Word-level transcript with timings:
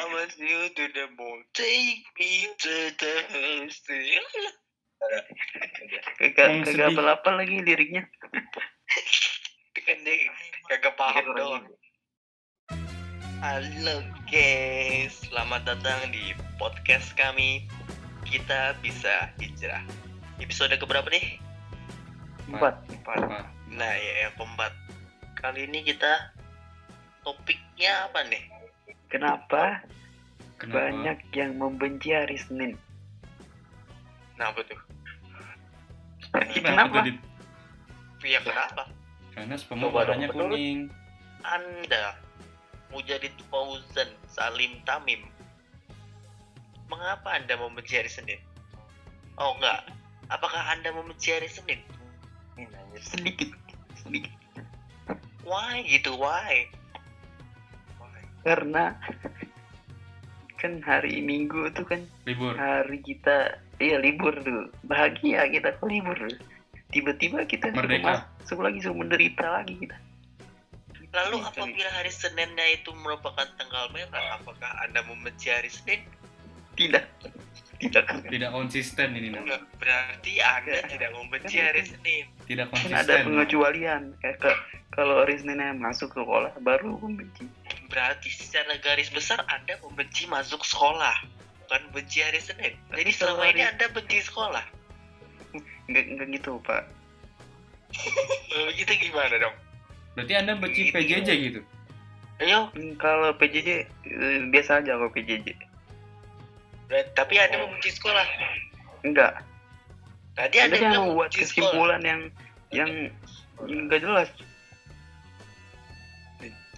I 0.00 0.08
want 0.16 0.32
you 0.40 0.72
to 0.72 0.84
the 0.96 1.12
moon, 1.12 1.44
take 1.52 2.08
me 2.16 2.48
to 2.48 2.74
the 2.96 3.14
sea. 3.68 4.16
Kagak 6.16 6.64
kagak 6.64 6.96
apa-apa 6.96 7.44
lagi 7.44 7.60
liriknya. 7.60 8.08
Kan 9.76 10.00
dia 10.00 10.32
kagak 10.72 10.96
paham 10.96 11.36
doang. 11.36 11.64
Halo 13.44 14.00
guys, 14.24 15.20
selamat 15.28 15.68
datang 15.68 16.08
di 16.16 16.32
podcast 16.56 17.12
kami. 17.12 17.68
Kita 18.24 18.80
bisa 18.80 19.28
hijrah. 19.36 19.84
Episode 20.40 20.80
keberapa 20.80 21.12
nih? 21.12 21.36
Empat. 22.48 22.88
Apa? 23.04 23.52
Nah 23.68 23.92
ya 24.00 24.12
yang 24.24 24.32
keempat. 24.40 24.72
Kali 25.44 25.68
ini 25.68 25.84
kita 25.84 26.32
topiknya 27.20 28.08
apa 28.08 28.24
nih? 28.32 28.59
Kenapa, 29.10 29.82
Kenapa? 30.62 30.74
banyak 30.78 31.18
yang 31.34 31.58
membenci 31.58 32.14
hari 32.14 32.38
Senin? 32.38 32.78
Kenapa 34.38 34.62
tuh? 34.62 34.80
Kenapa, 36.54 37.02
Kenapa? 37.02 37.20
Ya 38.22 38.38
kenapa? 38.44 38.82
Karena 39.34 39.56
warnanya 39.90 40.28
menurut- 40.30 40.54
kuning. 40.54 40.80
Anda 41.40 42.20
Mujadid 42.92 43.32
Fauzan 43.48 44.12
Salim 44.28 44.76
Tamim 44.84 45.24
Mengapa 46.92 47.32
Anda 47.32 47.56
membenci 47.56 47.96
hari 47.96 48.12
Senin? 48.12 48.36
Oh 49.40 49.56
enggak 49.56 49.88
Apakah 50.28 50.60
Anda 50.68 50.92
membenci 50.92 51.32
hari 51.32 51.48
Senin? 51.48 51.80
Ini 52.60 52.68
nanya 52.68 53.00
Sedikit, 53.00 53.50
sedikit. 53.98 54.36
Why 55.42 55.80
gitu? 55.88 56.14
Why? 56.14 56.68
Karena 58.42 58.96
kan 60.60 60.72
hari 60.82 61.20
Minggu 61.20 61.66
itu 61.66 61.82
kan 61.82 62.04
Libur. 62.22 62.52
hari 62.52 63.00
kita 63.00 63.48
iya 63.76 63.96
libur 63.96 64.36
tuh 64.38 64.68
bahagia 64.82 65.48
kita 65.48 65.72
kok 65.72 65.88
libur 65.88 66.16
tiba-tiba 66.90 67.44
kita 67.44 67.72
Merdeka. 67.72 68.28
masuk 68.36 68.60
lagi 68.60 68.78
suruh 68.78 68.92
menderita 68.94 69.46
lagi 69.54 69.76
kita 69.78 69.96
Lalu 71.10 71.36
Iya, 71.38 71.48
apabila 71.50 71.90
hari 71.92 72.12
Seninnya 72.12 72.66
itu 72.70 72.92
merupakan 72.92 73.42
tanggal 73.56 73.90
merah 73.90 74.36
Apakah 74.36 74.70
Anda 74.80 75.02
membenci 75.02 75.48
hari 75.48 75.66
Senin? 75.66 76.04
tidak 76.76 77.08
tidak 77.76 78.04
Tidak 78.22 78.50
konsisten 78.50 79.16
ini 79.16 79.32
namanya. 79.32 79.64
Berarti 79.74 80.38
Anda 80.38 80.70
Ya. 80.70 80.86
tidak 80.86 81.10
membenci 81.10 81.56
hari 81.56 81.82
Senin 81.82 82.28
Tidak 82.44 82.68
kan 82.68 82.76
konsisten. 82.76 83.00
ada 83.00 83.14
pengecualian 83.24 84.02
kayak 84.18 84.38
ke- 84.38 84.60
kalau 84.90 85.18
hari 85.18 85.34
Seninnya 85.34 85.72
masuk 85.72 86.10
ke 86.10 86.20
sekolah 86.20 86.52
baru 86.58 86.94
membenci 87.00 87.48
Berarti 87.90 88.30
secara 88.30 88.78
garis 88.78 89.10
besar 89.10 89.42
Anda 89.46 89.74
membenci 89.82 90.24
masuk 90.24 90.62
sekolah 90.62 91.14
Bukan 91.66 91.82
benci 91.90 92.22
hari 92.22 92.38
Senin 92.38 92.72
Jadi 92.88 93.10
selama 93.10 93.44
ini 93.46 93.66
Anda 93.66 93.90
benci 93.90 94.22
sekolah 94.22 94.62
enggak 95.90 96.04
enggak 96.06 96.28
gitu 96.32 96.62
pak 96.62 96.86
Eh, 98.54 98.70
Itu 98.78 98.92
gimana 98.94 99.34
dong? 99.36 99.54
Berarti 100.14 100.32
Anda 100.32 100.54
benci 100.54 100.86
Gitu. 100.86 100.94
PJJ 100.94 101.28
gitu. 101.44 101.60
Ayo, 102.40 102.70
Hmm, 102.72 102.94
kalau 102.96 103.34
PJJ 103.34 103.68
eh, 104.06 104.40
biasa 104.48 104.80
aja 104.80 104.94
kalau 104.94 105.10
PJJ 105.10 105.50
tapi 107.14 107.38
Anda 107.38 107.58
membenci 107.60 107.90
sekolah. 107.92 108.26
enggak 109.02 109.42
Tadi 110.34 110.56
ada 110.56 110.66
Anda 110.66 110.76
yang 110.80 110.94
membuat 111.04 111.30
sekolah. 111.30 111.42
kesimpulan 111.44 112.00
yang 112.02 112.20
yang 112.70 112.90
enggak 113.60 114.00
jelas 114.00 114.28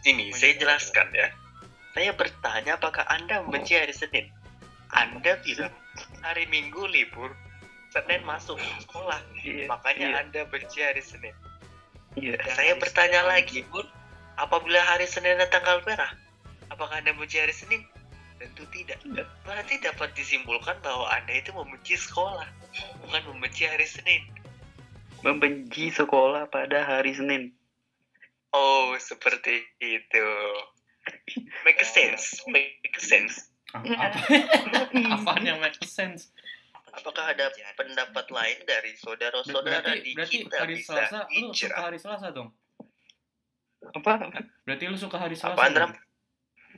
Ini 0.02 0.34
saya 0.34 0.58
jelaskan 0.58 1.08
ya. 1.14 1.30
Saya 1.94 2.10
bertanya 2.16 2.74
apakah 2.80 3.06
Anda 3.06 3.44
membenci 3.44 3.78
hari 3.78 3.94
Senin? 3.94 4.26
Anda 4.90 5.38
bilang 5.46 5.70
hari 6.24 6.48
Minggu 6.50 6.84
libur, 6.90 7.30
Senin 7.92 8.24
masuk 8.24 8.56
sekolah. 8.82 9.20
iya 9.44 9.68
Makanya 9.68 10.06
iya, 10.10 10.16
Anda 10.24 10.40
benci 10.48 10.80
hari 10.80 11.04
Senin. 11.04 11.36
iya. 12.16 12.34
Saya 12.56 12.74
bertanya 12.80 13.22
lagi, 13.28 13.62
Bun, 13.68 13.84
apabila 14.40 14.80
hari 14.82 15.04
Senin 15.06 15.36
ada 15.36 15.46
tanggal 15.52 15.84
merah, 15.84 16.10
apakah 16.72 16.98
Anda 16.98 17.12
membenci 17.12 17.38
hari 17.38 17.52
Senin? 17.54 17.84
Tentu 18.40 18.66
tidak. 18.74 18.98
Tidak. 19.06 19.26
Berarti 19.46 19.78
dapat 19.84 20.10
disimpulkan 20.18 20.80
bahwa 20.82 21.06
Anda 21.14 21.38
itu 21.38 21.54
membenci 21.54 21.94
sekolah, 21.94 22.48
bukan 23.06 23.22
membenci 23.30 23.68
hari 23.68 23.86
Senin. 23.86 24.24
membenci 25.22 25.94
sekolah 25.94 26.50
pada 26.50 26.82
hari 26.82 27.14
Senin 27.14 27.54
Oh, 28.52 28.92
seperti 29.00 29.64
itu. 29.80 30.26
Make 31.64 31.82
sense, 31.82 32.38
make 32.46 32.94
sense. 33.00 33.48
Ah, 33.72 33.80
Apa? 33.80 34.20
Apaan 35.18 35.42
yang 35.42 35.58
make 35.58 35.80
sense? 35.82 36.30
Apakah 36.92 37.32
ada 37.32 37.48
pendapat 37.72 38.28
lain 38.28 38.58
dari 38.68 38.92
saudara-saudara 39.00 39.80
Berarti, 39.80 40.04
di 40.04 40.12
berarti 40.12 40.36
kita 40.44 40.56
hari 40.60 40.76
bisa 40.76 40.92
Selasa 40.92 41.18
lu 41.32 41.48
suka 41.56 41.80
hari 41.80 41.98
Selasa 41.98 42.26
dong. 42.36 42.48
apa 43.82 44.12
Berarti 44.68 44.84
lu 44.92 44.98
suka 45.00 45.16
hari 45.16 45.32
Selasa. 45.34 45.56
Apaan, 45.56 45.72
Ram? 45.72 45.92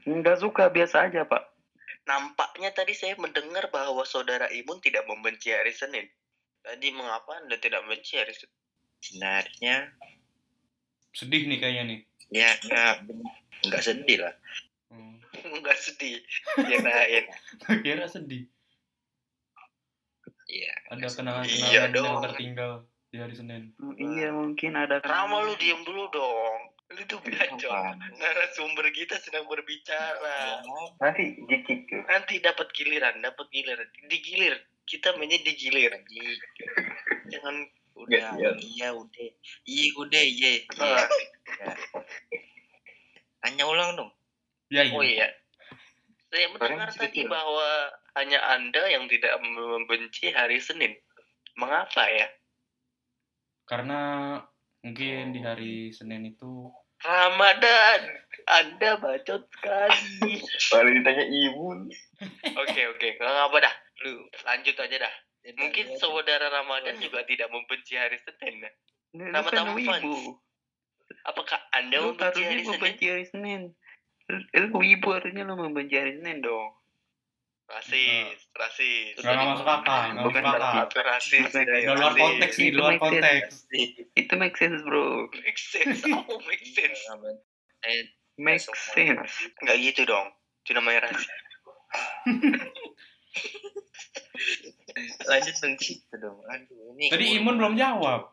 enggak 0.06 0.38
suka 0.38 0.70
biasa 0.70 1.10
aja 1.10 1.26
pak 1.26 1.42
Nampaknya 2.06 2.70
tadi 2.70 2.92
saya 2.94 3.16
mendengar 3.18 3.72
bahwa 3.74 4.04
saudara 4.06 4.46
Imun 4.54 4.78
tidak 4.78 5.08
membenci 5.08 5.50
hari 5.50 5.72
Senin. 5.74 6.06
Tadi 6.62 6.92
mengapa 6.94 7.40
Anda 7.42 7.58
tidak 7.58 7.82
membenci 7.84 8.14
hari 8.14 8.32
Senin? 8.38 8.54
sebenarnya 9.04 9.92
Sedih 11.14 11.46
nih 11.46 11.58
kayaknya 11.58 11.84
nih. 11.86 12.00
ya 12.30 12.50
nggak 12.60 12.94
nggak 13.64 13.82
sedih 13.82 14.18
lah 14.20 14.34
Hmm. 14.86 15.18
Enggak 15.54 15.74
sedih. 15.76 16.22
Kirain. 16.56 17.24
Kira 17.80 18.06
sedih. 18.06 18.46
ya 20.46 20.70
Ada 20.88 21.08
kenangan-kenangan 21.08 21.50
Iya 21.66 21.80
yang 21.80 21.92
dong. 21.92 22.22
tertinggal 22.22 22.72
di 23.08 23.18
hari 23.18 23.34
Senin. 23.34 23.74
iya 23.96 24.30
mungkin 24.30 24.74
ada 24.74 24.98
Rama 25.00 25.42
lu 25.42 25.54
diem 25.56 25.82
dulu 25.82 26.06
dong. 26.10 26.58
Lu 26.90 27.02
tuh 27.04 27.18
bacot. 27.18 27.58
Apaan? 27.64 27.98
Narasumber 28.12 28.86
kita 28.90 29.18
sedang 29.18 29.48
berbicara. 29.48 30.62
nanti 31.00 31.42
dikit 31.42 31.80
Nanti 32.04 32.38
dapat 32.38 32.70
giliran, 32.70 33.18
dapat 33.18 33.46
giliran. 33.48 33.88
Digilir. 34.06 34.54
Kita 34.84 35.16
mainnya 35.16 35.40
digilir. 35.40 35.90
Jangan 37.32 37.66
udah 37.94 38.34
Iya. 38.36 38.50
iya 38.58 38.88
udah 38.90 39.28
iya 39.64 39.86
udah 39.94 40.22
iya 40.22 40.52
Ah, 40.76 41.06
tanya 43.40 43.64
ulang 43.64 43.94
dong 43.94 44.10
Ya 44.72 44.82
iya. 44.82 44.94
Oh 44.96 45.04
iya. 45.04 45.28
Saya 46.32 46.50
mendengar 46.50 46.90
masih 46.90 46.98
tadi 47.06 47.22
bahwa 47.30 47.94
hanya 48.18 48.42
Anda 48.58 48.90
yang 48.90 49.06
tidak 49.06 49.38
membenci 49.38 50.34
hari 50.34 50.58
Senin. 50.58 50.98
Mengapa 51.54 52.10
ya? 52.10 52.26
Karena 53.70 54.00
mungkin 54.82 55.30
di 55.30 55.40
hari 55.44 55.94
Senin 55.94 56.26
itu 56.26 56.74
Ramadan. 57.04 58.00
Anda 58.50 58.98
bacot 58.98 59.46
sekali. 59.52 60.42
paling 60.74 60.94
ditanya 61.04 61.24
ibu 61.28 61.86
Oke 62.58 62.82
oke, 62.90 63.08
nggak 63.20 63.44
apa 63.46 63.56
dah. 63.70 63.74
Lu 64.02 64.26
lanjut 64.42 64.74
aja 64.74 64.96
dah. 65.06 65.14
Mungkin 65.46 65.86
saudara 65.96 66.48
Ramadan 66.48 66.96
juga 66.96 67.22
tidak 67.22 67.48
membenci 67.48 67.94
hari 67.94 68.16
Senin. 68.18 68.62
ya? 68.62 68.70
lu 69.14 69.30
Sama 69.30 69.46
kan 69.46 69.54
tamu 69.54 69.72
wibu 69.76 69.92
fans. 69.92 70.04
Apakah 71.22 71.58
Anda 71.70 71.96
lu 72.00 72.04
membenci 72.10 72.40
hari 72.40 72.56
Senin? 72.56 72.64
membenci 72.72 73.04
hari 73.06 73.24
Senin 73.28 73.60
lu, 74.26 74.64
wibu 74.74 75.06
harusnya 75.12 75.42
lu 75.42 75.54
membenci 75.54 75.94
hari 75.94 76.12
Senin 76.16 76.40
dong 76.40 76.72
Rasis, 77.64 78.44
rasis. 78.52 79.16
nggak 79.16 79.32
nggak 79.32 79.48
masuk 79.56 79.64
akal, 79.66 80.00
nggak 80.12 80.24
Bukan. 80.28 80.44
Itu 80.84 81.00
rasis. 81.00 81.48
Ya, 81.48 81.96
luar 81.96 82.12
rasis. 82.12 82.20
konteks 82.20 82.54
nih, 82.54 82.68
Itu 82.68 82.76
luar 82.76 82.90
make 82.90 83.00
sense. 83.00 83.08
konteks. 83.08 83.52
itu 84.14 84.32
make 84.36 84.56
sense 84.56 84.80
bro 84.84 85.04
Make 85.32 85.56
sense. 85.56 86.00
Oh, 86.28 86.40
make 86.44 86.60
sense. 86.60 87.00
eh 87.84 88.04
make 88.36 88.60
sense 88.60 89.32
Nggak 89.60 89.76
gitu 89.80 90.00
dong. 90.04 90.28
Itu 90.60 90.72
namanya 90.72 91.08
rasis. 91.08 91.24
lanjut 95.26 95.54
dong 95.58 95.74
situ 95.82 96.14
dong 96.18 96.38
aduh 96.46 96.94
ini 96.94 97.10
Tadi 97.10 97.24
Imun 97.42 97.58
belum 97.58 97.74
jawab. 97.74 98.30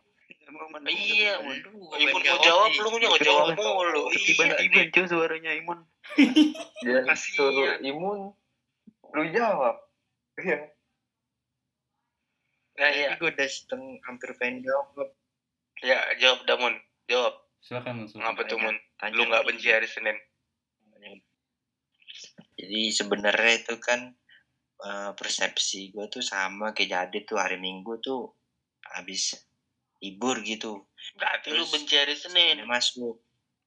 Iya, 0.86 1.42
waduh 1.42 1.74
Imun 1.98 2.22
mau 2.22 2.40
jawab, 2.44 2.70
lu 2.76 2.88
nggak 2.92 3.22
jawab 3.24 3.56
mulu. 3.58 4.04
tiba-tiba 4.14 4.80
Iya, 4.84 4.94
cuy 4.94 5.06
suaranya 5.10 5.52
Imun 5.58 5.80
Kasihan. 7.08 7.16
suruh 7.16 7.78
imun, 7.82 8.34
lu 9.16 9.24
jawab. 9.32 9.76
Iya. 10.38 10.58
Nah, 12.82 12.90
iya. 12.90 13.10
gue 13.16 13.30
udah 13.30 13.48
setengah 13.48 14.02
hampir 14.10 14.34
pengen 14.42 14.66
jawab 14.66 15.14
Ya, 15.82 15.98
jawab 16.22 16.46
Damun. 16.46 16.78
Jawab. 17.10 17.42
Silakan 17.62 18.06
Mun. 18.06 18.10
Ngapa 18.10 18.42
tuh, 18.50 18.58
Mun? 18.58 18.78
Lu 19.14 19.24
nggak 19.30 19.46
benci 19.50 19.70
hari 19.70 19.90
Senin? 19.90 20.18
jadi 22.62 22.94
sebenarnya 22.94 23.66
itu 23.66 23.74
kan 23.82 24.14
eh, 24.82 25.12
persepsi 25.14 25.90
gue 25.90 26.06
tuh 26.08 26.22
sama 26.22 26.74
kayak 26.74 26.90
jadi 27.12 27.18
tuh 27.24 27.38
hari 27.38 27.58
Minggu 27.58 28.02
tuh 28.02 28.34
habis 28.92 29.38
libur 30.02 30.42
gitu 30.42 30.86
Berarti 31.14 31.50
lu 31.50 31.62
Terus, 31.62 31.70
benci 31.72 31.96
hari 31.98 32.14
Senin. 32.14 32.62
Masuk 32.66 33.22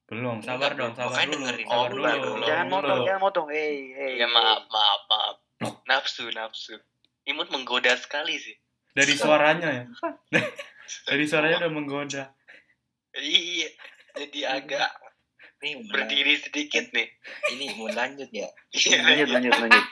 Belum, 0.04 0.36
sabar 0.44 0.76
Enggak, 0.76 0.76
dong, 0.76 0.92
sabar 0.94 1.10
makanya 1.16 1.26
dulu. 1.26 1.40
dengerin 1.40 1.64
Sabar 1.64 1.88
dulu, 1.88 2.02
dulu. 2.04 2.12
belum. 2.12 2.38
Jangan 2.44 2.66
dulu. 2.66 2.74
motong, 2.76 3.00
jangan 3.08 3.20
motong. 3.24 3.46
Hei, 3.48 3.76
hei. 3.90 4.12
Ya 4.20 4.26
maaf, 4.28 4.62
maaf, 4.68 5.00
maaf. 5.08 5.36
Nafsu, 5.88 6.24
nafsu. 6.28 6.76
Imut 7.24 7.48
menggoda 7.48 7.96
sekali 7.96 8.36
sih. 8.36 8.52
Dari 8.92 9.16
suaranya 9.16 9.68
ya. 9.72 9.84
Dari 11.08 11.24
suaranya 11.24 11.64
udah 11.64 11.72
menggoda. 11.72 12.24
Iya. 13.16 13.68
Jadi 14.14 14.40
agak 14.44 14.90
Ini 15.64 15.80
mau 15.80 15.96
berdiri 15.96 16.36
sedikit 16.36 16.84
nih. 16.92 17.08
ini 17.56 17.72
mau 17.80 17.88
lanjut 17.88 18.28
ya. 18.28 18.52
Iya, 18.70 19.00
Lanjut, 19.00 19.28
lanjut, 19.32 19.52
lanjut. 19.56 19.84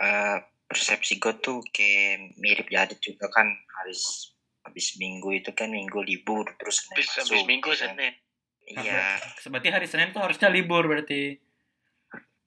Eh, 0.00 0.38
persepsi 0.64 1.20
gue 1.20 1.34
tuh 1.44 1.60
kayak 1.74 2.38
mirip 2.40 2.72
Jadit 2.72 3.02
juga 3.04 3.28
kan 3.28 3.44
habis 3.82 4.32
habis 4.64 4.96
minggu 4.96 5.34
itu 5.34 5.50
kan 5.52 5.66
minggu 5.66 6.00
libur 6.06 6.46
terus 6.56 6.86
Senin 6.86 7.02
Habis, 7.02 7.08
masuk, 7.10 7.34
habis 7.36 7.48
minggu 7.50 7.68
ya 7.68 7.74
kan? 7.74 7.80
Senin. 7.92 8.14
Iya. 8.70 9.04
Berarti 9.50 9.68
hari 9.68 9.86
Senin 9.90 10.14
tuh 10.14 10.22
harusnya 10.22 10.48
libur 10.48 10.86
berarti. 10.86 11.36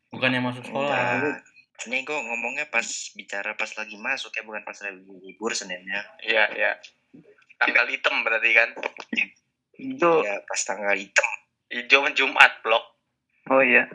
Bukannya 0.09 0.39
masuk 0.39 0.63
sekolah. 0.65 0.97
Enggak. 1.19 1.39
Ini 1.83 1.97
gue 2.07 2.15
ngomongnya 2.15 2.65
pas 2.71 2.85
bicara 3.17 3.59
pas 3.59 3.67
lagi 3.75 3.97
masuk 3.99 4.31
ya 4.31 4.41
bukan 4.47 4.63
pas 4.63 4.77
lagi 4.81 5.03
libur 5.03 5.51
Seninnya. 5.51 6.01
Iya, 6.23 6.43
iya. 6.55 6.71
Tanggal 7.59 7.85
hitam 7.91 8.23
berarti 8.23 8.49
kan. 8.55 8.69
Hijau. 9.77 10.23
Ya 10.23 10.39
pas 10.47 10.61
tanggal 10.63 10.95
hitam. 10.95 11.29
Hijau 11.69 12.07
Jumat, 12.15 12.61
blok. 12.63 12.97
Oh 13.51 13.59
iya. 13.59 13.89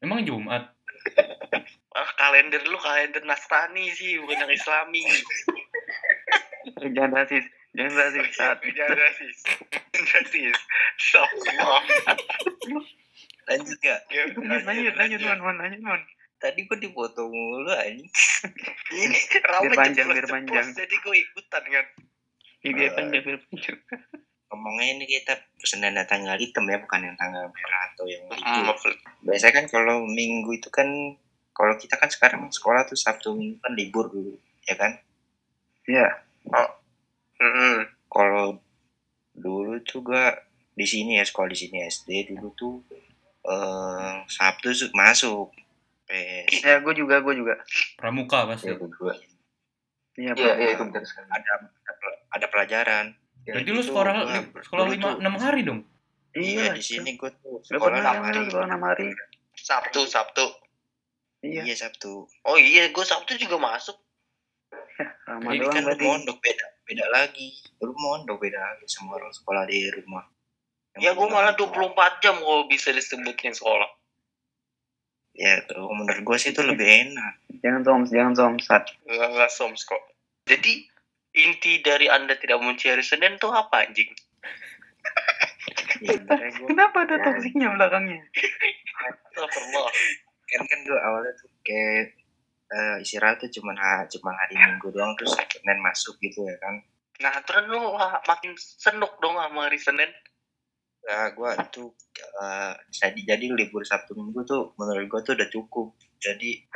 Emang 0.00 0.24
Jumat? 0.24 0.72
Ah, 1.96 2.10
kalender 2.20 2.60
lu 2.68 2.76
kalender 2.76 3.24
Nasrani 3.24 3.88
sih, 3.96 4.20
bukan 4.20 4.44
yang 4.44 4.52
Islami. 4.52 5.00
Jangan 6.92 7.24
rasis. 7.24 7.44
Jangan 7.72 7.94
rasis. 7.96 8.24
Saat. 8.36 8.58
Jangan 8.76 8.96
rasis. 9.00 9.36
Jangan 9.96 10.04
rasis. 10.12 10.56
Astagfirullah. 11.00 11.84
Lanjut 13.46 13.78
gak? 13.80 14.00
Ya, 14.10 14.22
Lanjut, 14.28 14.64
lanjut, 14.66 14.94
lanjut, 14.98 15.20
man, 15.24 15.40
man, 15.40 15.56
lanjut, 15.56 15.80
man. 15.80 16.02
Tadi 16.36 16.68
gue 16.68 16.78
dipotong 16.84 17.32
mulu 17.32 17.72
anjing. 17.72 18.10
Ini 18.92 19.18
Biar 19.40 19.72
panjang, 19.72 20.06
biar 20.12 20.28
panjang. 20.28 20.66
Jadi 20.76 20.94
gue 21.00 21.16
ikutan 21.16 21.64
kan. 21.64 21.86
Ini 22.60 22.70
biar 22.76 22.90
panjang, 22.92 23.22
biar 23.24 23.40
panjang. 23.48 23.78
Ngomongnya 24.52 24.86
ini 25.00 25.04
kita 25.08 25.32
Senin 25.64 25.96
tanggal 26.04 26.36
hitam 26.36 26.68
ya 26.68 26.76
bukan 26.78 27.08
yang 27.08 27.16
tanggal 27.16 27.48
merah 27.48 27.82
atau 27.88 28.04
yang 28.04 28.22
Hmm, 28.28 28.68
libur. 28.68 28.92
Biasanya 29.24 29.54
kan 29.64 29.66
kalau 29.72 30.04
minggu 30.04 30.60
itu 30.60 30.68
kan 30.68 31.16
kalau 31.56 31.72
kita 31.74 31.96
kan 31.96 32.06
sekarang 32.06 32.44
sekolah 32.46 32.84
tuh 32.84 32.94
Sabtu 32.94 33.32
Minggu 33.32 33.56
kan 33.58 33.72
libur 33.72 34.06
dulu 34.06 34.36
ya 34.62 34.76
kan? 34.76 34.92
Iya. 35.84 36.20
Mm-mm. 37.36 37.76
Kalau 38.06 38.60
dulu 39.32 39.80
tuh 39.82 40.00
gua 40.02 40.36
di 40.72 40.84
sini 40.84 41.16
ya 41.16 41.24
sekolah 41.24 41.48
di 41.48 41.58
sini 41.58 41.80
SD 41.82 42.28
dulu 42.28 42.52
tuh 42.52 42.74
eh 43.42 44.14
Sabtu 44.26 44.70
su- 44.70 44.92
masuk 44.92 45.52
PES 46.04 46.62
Ya, 46.62 46.78
gue 46.78 46.94
juga, 46.94 47.18
gue 47.18 47.34
juga. 47.34 47.54
Pramuka 47.96 48.46
pasti. 48.46 48.70
Iya, 48.70 48.78
Iya, 50.14 50.32
Pak. 50.32 50.54
iya 50.56 50.68
itu 50.72 50.84
benar 50.86 51.04
sekali. 51.04 51.28
ada 51.28 51.52
ada, 51.82 52.08
ada 52.30 52.46
pelajaran. 52.46 53.06
Berarti 53.42 53.62
Jadi 53.62 53.70
lu 53.70 53.78
tuh 53.78 53.86
sekolah 53.86 54.12
gua 54.14 54.38
sekolah 54.60 54.84
lima 54.86 55.08
enam 55.18 55.34
hari 55.36 55.60
dong. 55.62 55.80
Iya 56.32 56.70
Iya, 56.70 56.72
di 56.74 56.82
sini 56.82 57.10
gua 57.16 57.30
tuh 57.34 57.58
Gak 57.60 57.74
sekolah 57.74 57.96
enam 57.96 58.16
hari. 58.22 58.42
sekolah 58.44 58.66
enam 58.66 58.82
hari. 58.82 59.08
Sabtu, 59.56 60.00
Sabtu. 60.04 60.44
Iya. 61.44 61.62
Iya 61.68 61.74
Sabtu. 61.76 62.28
Oh 62.48 62.56
iya, 62.56 62.88
gue 62.92 63.04
Sabtu 63.04 63.36
juga 63.36 63.60
masuk. 63.60 63.96
Sama 65.28 65.52
Ini 65.52 65.64
doang 65.64 65.74
kan 65.74 65.82
berarti. 65.84 66.04
mondok 66.04 66.38
beda 66.40 66.66
beda 66.86 67.06
lagi. 67.12 67.48
Lu 67.82 67.92
mondok 67.92 68.38
beda 68.40 68.56
lagi 68.56 68.86
sama 68.86 69.18
orang 69.18 69.34
sekolah 69.34 69.66
di 69.66 69.90
rumah. 69.90 70.24
Yang 70.96 71.02
Ya 71.02 71.10
gue 71.12 71.26
malah 71.28 71.52
bener-bener 71.58 71.92
24 71.92 72.22
jam 72.24 72.36
kalau 72.40 72.64
bisa 72.70 72.88
disebutnya 72.94 73.52
sekolah. 73.52 73.90
Ya 75.36 75.60
kalau 75.68 75.92
menurut 75.92 76.24
gua 76.24 76.36
sih 76.40 76.56
itu 76.56 76.64
lebih 76.70 76.88
enak. 76.88 77.34
Jangan 77.60 77.80
soms, 77.84 78.08
jangan 78.08 78.32
soms. 78.32 78.64
Sat. 78.64 78.88
Nggak, 79.04 79.28
nggak 79.36 79.50
soms 79.52 79.84
kok. 79.84 80.00
Jadi 80.48 80.88
inti 81.36 81.84
dari 81.84 82.08
anda 82.08 82.32
tidak 82.40 82.56
benci 82.64 82.88
hari 82.88 83.04
Senin 83.04 83.36
tuh 83.36 83.52
apa 83.52 83.84
anjing? 83.86 84.10
Ya, 85.96 86.12
gua 86.20 86.68
Kenapa 86.68 87.08
ada 87.08 87.16
toksiknya 87.24 87.72
belakangnya? 87.72 88.20
Astagfirullah. 89.32 89.88
Kan 90.46 90.62
kan 90.62 90.78
gua 90.82 90.98
awalnya 91.02 91.32
tuh 91.34 91.50
kayak 91.60 92.14
eh, 92.66 92.96
istirahat 93.00 93.38
tuh 93.38 93.50
cuman 93.50 93.74
ha, 93.74 94.06
cuman 94.06 94.34
hari 94.34 94.54
Minggu 94.54 94.88
doang 94.90 95.14
terus 95.14 95.34
Senin 95.34 95.78
masuk 95.80 96.14
gitu 96.18 96.42
ya 96.42 96.56
kan. 96.58 96.74
Nah 97.18 97.34
terus 97.42 97.64
lu 97.66 97.94
makin 97.98 98.52
senuk 98.56 99.18
dong 99.18 99.34
sama 99.34 99.66
hari 99.66 99.78
Senin. 99.78 100.10
Nah, 101.06 101.30
gua 101.32 101.54
tuh 101.70 101.94
eh, 102.16 102.74
jadi 102.90 103.20
jadi 103.34 103.46
libur 103.50 103.82
Sabtu 103.82 104.14
Minggu 104.14 104.42
tuh 104.42 104.74
menurut 104.74 105.06
gua 105.06 105.20
tuh 105.22 105.34
udah 105.34 105.46
cukup. 105.46 105.94
Jadi 106.16 106.66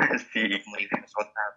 merefresh 0.71 1.15
otak. 1.17 1.53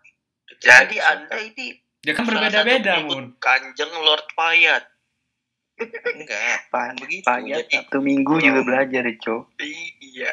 Jadi 0.58 0.98
anda 0.98 1.38
ini 1.38 1.78
Ya 2.04 2.12
kan 2.12 2.28
berbeda-beda, 2.28 3.00
satu 3.00 3.08
Mun. 3.08 3.26
Kanjeng 3.40 3.94
Lord 3.96 4.28
Payat. 4.36 4.84
enggak 6.14 6.68
Pan, 6.68 6.94
begitu. 7.00 7.24
payah 7.24 7.64
Jadi 7.64 7.80
Sabtu 7.80 7.98
Minggu 8.00 8.38
juga 8.38 8.60
Kalau- 8.60 8.68
belajar 8.68 9.02
ya, 9.04 9.16
Cok. 9.18 9.44
Iya. 10.04 10.32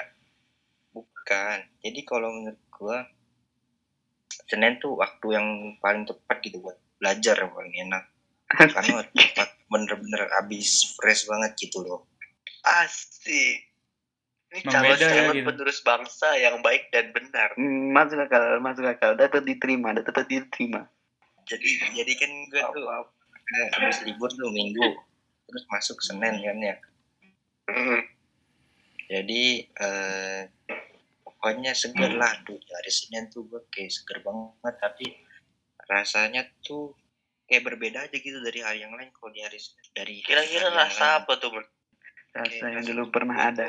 Bukan. 1.20 1.58
Jadi 1.84 2.00
kalau 2.08 2.28
menurut 2.32 2.62
gua 2.72 3.04
Senin 4.48 4.80
tuh 4.82 4.98
waktu 4.98 5.36
yang 5.36 5.46
paling 5.78 6.08
tepat 6.08 6.42
gitu 6.42 6.58
buat 6.58 6.74
belajar 6.98 7.38
yang 7.38 7.52
paling 7.54 7.74
enak. 7.86 8.04
Karena 8.50 9.04
tepat 9.14 9.48
bener-bener 9.70 10.26
habis 10.40 10.96
fresh 10.98 11.28
banget 11.30 11.54
gitu 11.60 11.86
loh. 11.86 12.08
Asik. 12.66 13.70
Ini 14.50 14.66
Emang 14.66 14.74
calon 14.74 14.90
beda 14.90 15.06
ya, 15.06 15.14
calon 15.14 15.34
gitu. 15.38 15.46
penerus 15.46 15.78
bangsa 15.86 16.28
yang 16.34 16.58
baik 16.58 16.90
dan 16.90 17.14
benar. 17.14 17.54
Hmm, 17.54 17.94
masuk 17.94 18.18
akal, 18.18 18.58
masuk 18.58 18.82
akal. 18.82 19.14
Dapat 19.14 19.46
diterima, 19.46 19.94
dapat 19.94 20.26
diterima. 20.26 20.90
Jadi 21.46 21.70
jadi 21.94 22.12
kan 22.18 22.30
gua 22.50 22.62
tuh 22.74 22.84
eh, 23.54 23.68
habis 23.78 24.02
libur 24.06 24.30
tuh 24.34 24.50
Minggu 24.50 24.98
terus 25.50 25.64
masuk 25.66 25.98
Senin 25.98 26.38
kan 26.38 26.58
ya. 26.62 26.76
Hmm. 27.70 28.02
jadi 29.10 29.42
eh, 29.66 30.42
pokoknya 31.40 31.72
seger 31.72 32.20
lah 32.20 32.36
tuh 32.44 32.60
hari 32.60 32.92
Senin 32.92 33.32
tuh 33.32 33.48
gue 33.48 33.64
kayak 33.72 33.88
seger 33.88 34.20
banget 34.20 34.74
tapi 34.76 35.16
rasanya 35.88 36.44
tuh 36.60 36.92
kayak 37.48 37.64
berbeda 37.64 38.04
aja 38.04 38.12
gitu 38.12 38.44
dari 38.44 38.60
hari 38.60 38.84
yang 38.84 38.92
lain 38.92 39.08
kalau 39.16 39.32
di 39.32 39.40
hari 39.40 39.56
Senin 39.56 39.88
dari 39.96 40.20
Kira-kira 40.20 40.68
rasa 40.68 41.16
lain. 41.16 41.18
apa 41.24 41.32
tuh, 41.40 41.48
Bun? 41.48 41.64
Rasa 42.36 42.60
yang 42.60 42.84
rasa 42.84 42.88
dulu 42.92 43.02
pernah 43.08 43.36
ada. 43.48 43.66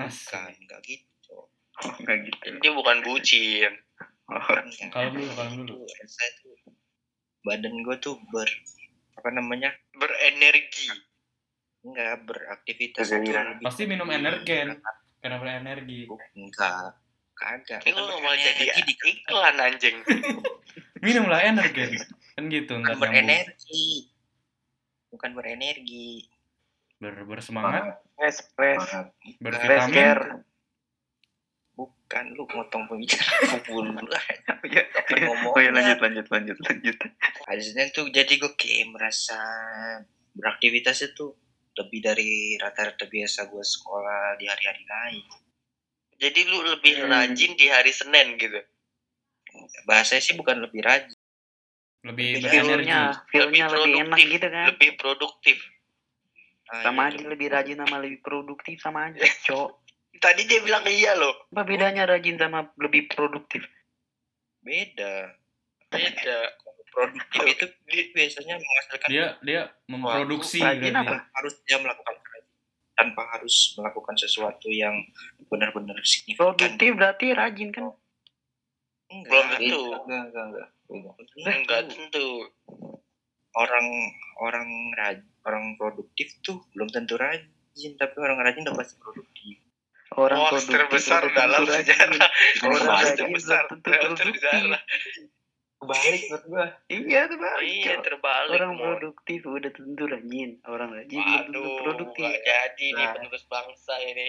bukan 0.00 0.48
nggak 0.64 0.80
gitu 0.82 1.36
Enggak 2.00 2.16
gitu. 2.26 2.46
Ini 2.56 2.68
bukan 2.72 2.96
bucin. 3.04 3.72
Oh, 4.32 4.40
Enggak. 4.40 4.88
Kalau 4.90 5.08
dulu, 5.12 5.30
kalau 5.36 5.50
dulu. 5.60 5.76
Rasanya 5.84 6.32
tuh 6.40 6.56
badan 7.44 7.74
gue 7.84 7.96
tuh 8.00 8.16
ber 8.32 8.48
apa 9.14 9.28
namanya 9.30 9.70
Berenergi. 9.92 10.88
enggak 11.84 12.26
beraktivitas 12.26 13.12
Pasti 13.62 13.84
minum 13.84 14.08
energen. 14.08 14.80
Karena 15.18 15.36
berenergi. 15.36 16.06
enggak 16.34 16.94
kagak 17.34 17.80
Ini 17.86 17.94
lu 17.94 18.18
mau 18.18 18.34
jadi 18.34 18.64
di 18.82 18.94
iklan 18.98 19.56
anjing. 19.56 19.96
Minumlah 21.06 21.40
energen. 21.44 21.94
Kan 22.34 22.46
gitu 22.50 22.78
bukan 22.78 22.98
berenergi 22.98 24.10
bukan 25.08 25.30
berenergi 25.34 26.28
Ber, 26.98 27.14
bersemangat, 27.24 28.02
Fresh, 28.14 28.42
fresh. 28.52 28.78
Semangat. 28.82 29.06
Bervitamin. 29.38 30.42
bukan 31.74 32.24
lu 32.34 32.42
motong 32.50 32.84
pembicaraan 32.86 33.58
dulu 33.66 33.82
Oh 33.86 34.66
iya, 34.66 34.82
Kapan 34.90 35.18
ngomongnya? 35.22 35.54
oh 35.54 35.60
iya, 35.62 35.70
lanjut, 35.70 35.98
lanjut, 35.98 36.26
lanjut, 36.26 36.58
lanjut. 36.58 36.96
hari 37.46 37.62
Senin 37.62 37.90
tuh 37.90 38.10
jadi 38.10 38.30
gue 38.34 38.50
kayak 38.54 38.90
merasa 38.90 39.38
beraktivitas 40.34 41.06
itu 41.06 41.34
lebih 41.78 42.00
dari 42.02 42.30
rata-rata 42.58 43.06
biasa 43.06 43.46
gue 43.46 43.62
sekolah 43.62 44.36
di 44.36 44.44
hari-hari 44.46 44.84
lain 44.84 45.22
Jadi 46.18 46.40
lu 46.50 46.58
lebih 46.66 46.98
Hmm. 46.98 47.10
rajin 47.14 47.54
di 47.54 47.66
hari 47.70 47.94
Senin 47.94 48.34
gitu. 48.36 48.58
bahasanya 49.86 50.18
sih 50.20 50.34
bukan 50.34 50.58
lebih 50.60 50.82
rajin 50.82 51.14
Lebih 52.02 52.26
Lebih 52.38 52.42
berenergi. 52.42 52.86
Feel-nya, 52.86 53.02
feel-nya 53.30 53.64
Lebih 53.66 53.78
lebih 53.78 53.94
enak 53.94 54.18
produktif. 54.18 54.26
gitu 54.34 54.46
kan. 54.50 54.64
Lebih 54.70 54.90
produktif. 54.98 55.56
Ah, 56.68 56.82
Sama 56.84 57.00
iya, 57.08 57.10
aja 57.16 57.26
lebih 57.26 57.48
rajin 57.48 57.76
sama 57.80 57.96
lebih 57.98 58.18
produktif 58.20 58.76
sama 58.78 58.98
aja, 59.08 59.18
Cok. 59.48 59.68
Tadi 60.18 60.42
dia 60.46 60.60
bilang 60.62 60.84
iya 60.86 61.14
loh. 61.14 61.34
Apa 61.54 61.62
bedanya 61.64 62.04
rajin 62.06 62.36
sama 62.38 62.66
lebih 62.76 63.06
produktif? 63.10 63.62
beda 64.62 65.32
Beda. 65.88 66.52
Produktif 66.90 67.42
itu 67.46 67.64
bi- 67.84 68.10
biasanya 68.12 68.54
menghasilkan 68.56 69.08
Dia 69.08 69.26
dia 69.40 69.60
memproduksi 69.86 70.58
Rajin 70.58 70.90
berarti. 70.90 71.06
apa? 71.06 71.16
harus 71.34 71.54
dia 71.64 71.78
melakukan 71.78 72.14
tanpa 72.98 73.22
harus 73.30 73.56
melakukan 73.74 74.14
sesuatu 74.18 74.68
yang 74.68 74.94
benar-benar 75.46 75.94
signifikan 76.02 76.50
Produktif 76.50 76.90
berarti 76.94 77.26
rajin 77.30 77.68
kan? 77.70 77.84
enggak 79.08 79.30
Belum 79.30 79.46
tentu. 79.54 79.82
Enggak, 80.04 80.22
enggak, 80.26 80.44
enggak. 81.46 81.80
Tentu. 81.88 82.28
orang 83.54 83.86
orang 84.38 84.68
raj, 84.94 85.18
orang 85.42 85.74
produktif 85.74 86.30
tuh 86.40 86.62
belum 86.72 86.86
tentu 86.88 87.16
rajin 87.16 87.46
rajin 87.48 87.94
tapi 87.94 88.16
orang 88.18 88.38
rajin 88.40 88.66
udah 88.66 88.74
pasti 88.74 88.98
produktif 88.98 89.56
Orang 90.08 90.40
Hoax 90.40 90.66
produktif 90.66 91.04
dalam 91.30 91.62
sejarah. 91.62 92.10
rajin. 92.10 92.10
Orang 92.64 92.84
rajin 92.88 93.14
terbesar 93.14 93.64
dalam 93.84 94.12
sejarah. 94.16 94.80
Kebalik 95.78 96.22
menurut 96.26 96.44
gua. 96.44 96.66
Iya 96.86 97.20
Bang. 97.30 97.58
iya 97.62 97.94
terbalik. 98.02 98.58
Orang 98.58 98.72
Mon. 98.74 98.82
produktif 98.92 99.40
udah 99.42 99.70
tentu 99.70 100.04
rajin. 100.04 100.50
Orang 100.64 100.90
rajin 100.90 101.18
belum 101.18 101.38
tentu 101.46 101.60
Waduh, 101.62 101.78
produktif. 101.80 102.22
nggak 102.24 102.42
jadi 102.42 102.86
nih 102.88 102.98
Nah. 102.98 103.12
penerus 103.14 103.44
bangsa 103.46 103.94
ini. 104.02 104.26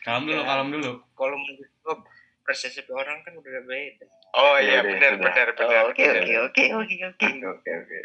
Kalem 0.00 0.22
dulu, 0.26 0.42
kalem 0.42 0.68
dulu. 0.72 0.92
kalau 1.14 1.36
menurut 1.36 1.70
gua 1.80 1.94
persepsi 2.42 2.82
orang 2.90 3.22
kan 3.22 3.32
udah 3.32 3.62
beda 3.62 4.06
Oh 4.32 4.54
Iya, 4.56 4.62
iya, 4.62 4.78
benar 4.82 5.12
benar 5.16 5.48
benar. 5.54 5.82
Oke 5.86 6.02
oke 6.02 6.34
oke 6.40 6.64
oke 6.72 6.96
oke. 7.04 7.28
Oke 7.46 7.70
oke. 7.70 8.00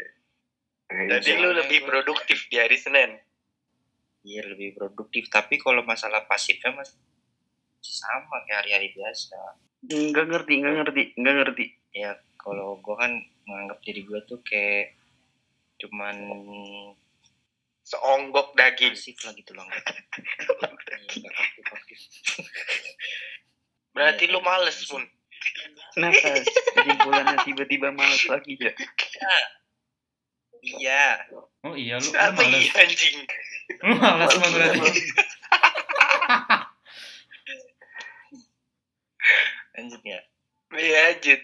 Jadi 0.86 1.30
lu 1.34 1.50
lebih 1.50 1.82
produktif 1.82 2.46
di 2.46 2.56
hari 2.56 2.78
Senin. 2.78 3.18
iya 4.22 4.42
lebih 4.42 4.74
produktif 4.74 5.26
tapi 5.26 5.54
kalau 5.54 5.82
masalah 5.82 6.26
pasifnya 6.26 6.70
masih 6.72 6.98
sama 7.80 8.42
kayak 8.42 8.66
hari-hari 8.66 8.90
biasa 8.90 9.38
Enggak 9.84 10.26
ngerti, 10.26 10.52
enggak 10.58 10.74
ngerti, 10.82 11.02
enggak 11.14 11.34
ngerti. 11.36 11.64
ya 11.92 12.10
kalau 12.46 12.78
gua 12.78 12.94
kan 12.96 13.12
menganggap 13.42 13.82
diri 13.82 14.06
gua 14.06 14.22
tuh 14.22 14.38
kayak 14.40 14.94
cuman 15.76 16.14
Seonggok 17.82 18.54
daging. 18.54 18.94
pasif 18.94 19.18
lah 19.22 19.34
gitu 19.34 19.50
loh 19.52 19.66
Iya. 21.06 21.30
Berarti 23.92 24.24
Iya, 24.26 24.32
lu 24.32 24.40
males, 24.40 24.76
iya. 24.76 24.88
Mun. 24.92 25.04
Kenapa 25.92 26.28
kesimpulannya 26.74 27.36
tiba-tiba 27.42 27.88
malas 27.90 28.22
lagi 28.26 28.58
ya? 28.58 28.72
iya 30.60 31.04
Oh 31.62 31.72
iya, 31.72 31.96
lu, 31.96 32.04
lu 32.04 32.16
Apa 32.16 32.42
males. 32.42 32.60
iya 32.60 32.72
anjing? 32.76 33.16
Lu 33.80 33.94
males 33.96 34.32
man 34.34 34.50
berarti. 34.52 34.90
lanjut 39.72 40.02
ya 40.02 40.20
Iya, 40.68 41.00
lanjut. 41.14 41.42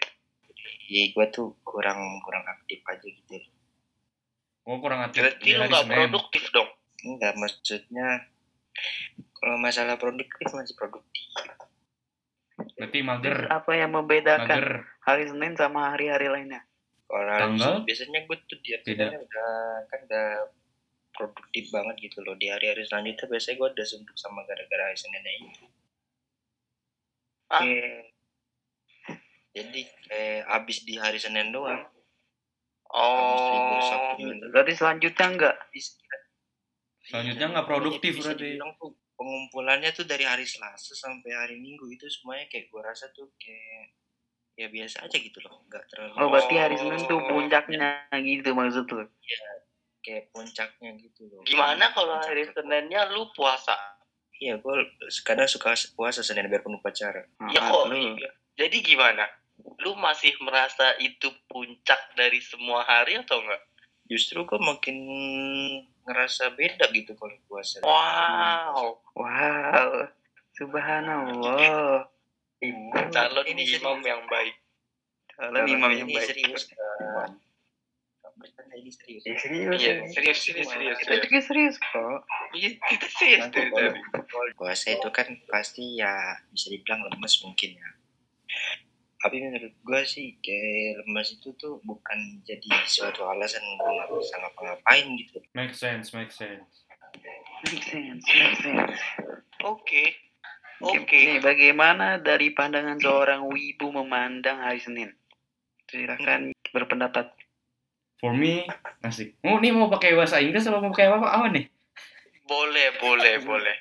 Ya 0.92 1.08
gua 1.11 1.26
tuh 1.26 1.56
kurang 1.62 1.96
kurang 2.20 2.44
aktif 2.46 2.84
aja 2.84 3.02
gitu 3.02 3.40
Oh 4.62 4.78
kurang 4.78 5.02
aktif 5.02 5.25
Berarti 5.25 5.49
lu 5.50 5.64
nggak 5.64 5.82
Senin. 5.82 5.96
produktif 5.99 6.44
dong. 6.50 6.68
enggak 7.02 7.32
maksudnya 7.34 8.08
kalau 9.34 9.56
masalah 9.56 9.96
produktif 9.96 10.46
masih 10.49 10.76
produktif 10.76 11.25
Berarti 12.72 12.99
mager. 13.00 13.49
Apa 13.49 13.72
yang 13.75 13.90
membedakan 13.90 14.46
Mager. 14.46 14.87
hari 15.00 15.25
Senin 15.26 15.52
sama 15.54 15.90
hari-hari 15.90 16.28
lainnya? 16.28 16.62
kalau 17.04 17.26
hari 17.26 17.42
Tanggal? 17.42 17.72
Senin, 17.75 17.84
biasanya 17.84 18.20
gue 18.22 18.37
tuh 18.42 18.58
dia 18.61 18.78
Beda. 18.80 19.06
udah 19.11 19.50
kan 19.87 20.00
udah 20.02 20.26
produktif 21.12 21.64
banget 21.68 21.94
gitu 22.00 22.18
loh 22.20 22.32
di 22.34 22.49
hari-hari 22.49 22.82
selanjutnya 22.82 23.26
biasanya 23.26 23.56
gue 23.58 23.68
udah 23.72 23.87
suntuk 23.87 24.14
sama 24.14 24.40
gara-gara 24.44 24.82
hari 24.84 24.96
Seninnya 24.96 25.32
itu 25.34 25.64
Ah. 27.50 27.61
Oke. 27.61 28.12
Jadi 29.52 29.80
kayak 30.02 30.42
abis 30.54 30.82
di 30.82 30.97
hari 30.97 31.16
Senin 31.16 31.50
doang 31.50 31.80
libur 31.80 32.00
Oh. 32.88 34.12
Berarti 34.47 34.73
selanjutnya 34.75 35.26
enggak? 35.26 35.56
Selanjutnya 37.02 37.47
nggak 37.50 37.64
produktif 37.66 38.12
Bisa 38.14 38.30
berarti. 38.30 38.52
dibilang 38.52 38.73
tuh 38.76 38.92
pengumpulannya 39.14 39.90
tuh 39.90 40.04
dari 40.04 40.23
hari 40.23 40.44
Selasa 40.44 40.92
sampai 40.92 41.32
hari 41.32 41.56
Minggu 41.56 41.88
itu 41.88 42.04
semuanya 42.06 42.44
kayak 42.47 42.68
gue 42.68 42.80
rasa 42.80 43.09
tuh 43.11 43.32
kayak 43.35 43.97
ya 44.52 44.68
biasa 44.68 45.02
aja 45.02 45.16
gitu 45.16 45.40
loh 45.40 45.64
nggak 45.64 45.88
terlalu 45.88 46.12
Oh, 46.14 46.28
berarti 46.28 46.54
hari. 46.54 46.76
Senin 46.76 47.00
tuh 47.02 47.21
puncaknya 47.23 47.88
gitu 48.14 48.52
maksud 48.52 48.85
lu. 48.87 49.04
kayak 50.02 50.28
puncaknya 50.28 50.90
gitu 50.99 51.23
loh 51.28 51.40
Gimana 51.42 51.85
kalau 51.90 52.18
hari. 52.18 52.44
Seninnya 52.44 53.09
lu 53.09 53.25
puasa? 53.32 53.73
iya 54.35 54.59
gue 54.59 54.75
kadang 55.23 55.47
suka 55.47 55.71
puasa 55.92 56.21
Senin 56.21 56.44
biar 56.47 56.61
penuh 56.61 56.76
upacara 56.76 57.25
Ya 57.49 57.62
Ah, 57.62 57.71
kok 57.71 57.85
lu. 57.88 57.97
iya. 58.12 58.30
Jadi 58.54 58.85
gimana? 58.85 59.25
Lu 59.82 59.92
masih 59.94 60.30
merasa 60.38 60.94
itu 60.96 61.26
puncak 61.46 61.98
dari 62.14 62.38
semua 62.38 62.82
hari 62.82 63.18
atau 63.18 63.38
enggak? 63.38 63.62
justru 64.02 64.44
gue 64.44 64.60
makin 64.60 64.96
ngerasa 66.04 66.52
beda 66.52 66.90
gitu 66.90 67.14
kalau 67.14 67.32
puasa 67.46 67.80
Wow, 67.80 68.98
Wow. 69.14 70.10
Subhanallah. 70.52 72.04
calon 73.08 73.44
Ini 73.46 73.62
imam 73.72 73.98
serius. 73.98 74.06
yang 74.06 74.22
baik. 74.28 74.54
Kalau 75.32 75.64
imam 75.64 75.90
yang 75.90 76.04
ini 76.04 76.14
baik. 76.14 76.28
serius 76.28 76.62
kan 76.68 77.30
bercanda 78.32 78.74
ini 78.74 78.90
serius 78.90 79.22
Ya, 79.24 79.34
serius. 79.38 79.76
Iya, 79.76 79.92
ya. 79.92 80.06
serius, 80.08 80.38
serius, 80.40 80.68
serius. 80.68 80.96
Kita 81.00 81.14
juga 81.20 81.38
serius 81.40 81.76
kok. 81.78 82.18
Iya, 82.52 82.68
kita 82.84 83.06
serius 83.08 83.44
dari 83.48 83.70
tadi. 83.70 84.00
puasa 84.52 84.86
itu 84.92 85.08
kan 85.08 85.26
pasti 85.48 85.96
ya 85.96 86.12
bisa 86.48 86.68
dibilang 86.68 87.00
lemes 87.08 87.34
mungkin 87.40 87.80
ya 87.80 87.88
tapi 89.22 89.38
menurut 89.38 89.70
gue 89.70 90.00
sih 90.02 90.34
kayak 90.42 91.06
lemes 91.06 91.38
itu 91.38 91.54
tuh 91.54 91.78
bukan 91.86 92.42
jadi 92.42 92.66
suatu 92.84 93.22
alasan 93.22 93.62
gue 93.62 93.86
nggak 93.86 94.10
bisa 94.10 94.34
ngapa-ngapain 94.42 95.06
gitu 95.14 95.38
Make 95.54 95.78
sense, 95.78 96.10
make 96.10 96.34
sense. 96.34 96.82
Make 97.62 97.84
sense, 97.86 98.26
make 98.26 98.58
sense. 98.58 98.98
Oke, 99.62 100.18
Oke. 100.82 101.06
oke. 101.06 101.14
Nih, 101.14 101.38
bagaimana 101.38 102.18
dari 102.18 102.50
pandangan 102.50 102.98
seorang 102.98 103.46
wibu 103.46 103.94
memandang 103.94 104.58
hari 104.58 104.82
Senin? 104.82 105.14
Silakan 105.86 106.50
berpendapat. 106.74 107.30
For 108.18 108.34
me, 108.34 108.66
asik. 109.06 109.38
Oh, 109.46 109.62
nih 109.62 109.70
mau 109.70 109.86
pakai 109.86 110.18
bahasa 110.18 110.42
Inggris 110.42 110.66
atau 110.66 110.82
mau 110.82 110.90
pakai 110.90 111.06
apa? 111.06 111.22
Apa 111.22 111.46
nih? 111.54 111.70
Boleh, 112.50 112.98
boleh, 112.98 113.34
boleh. 113.46 113.76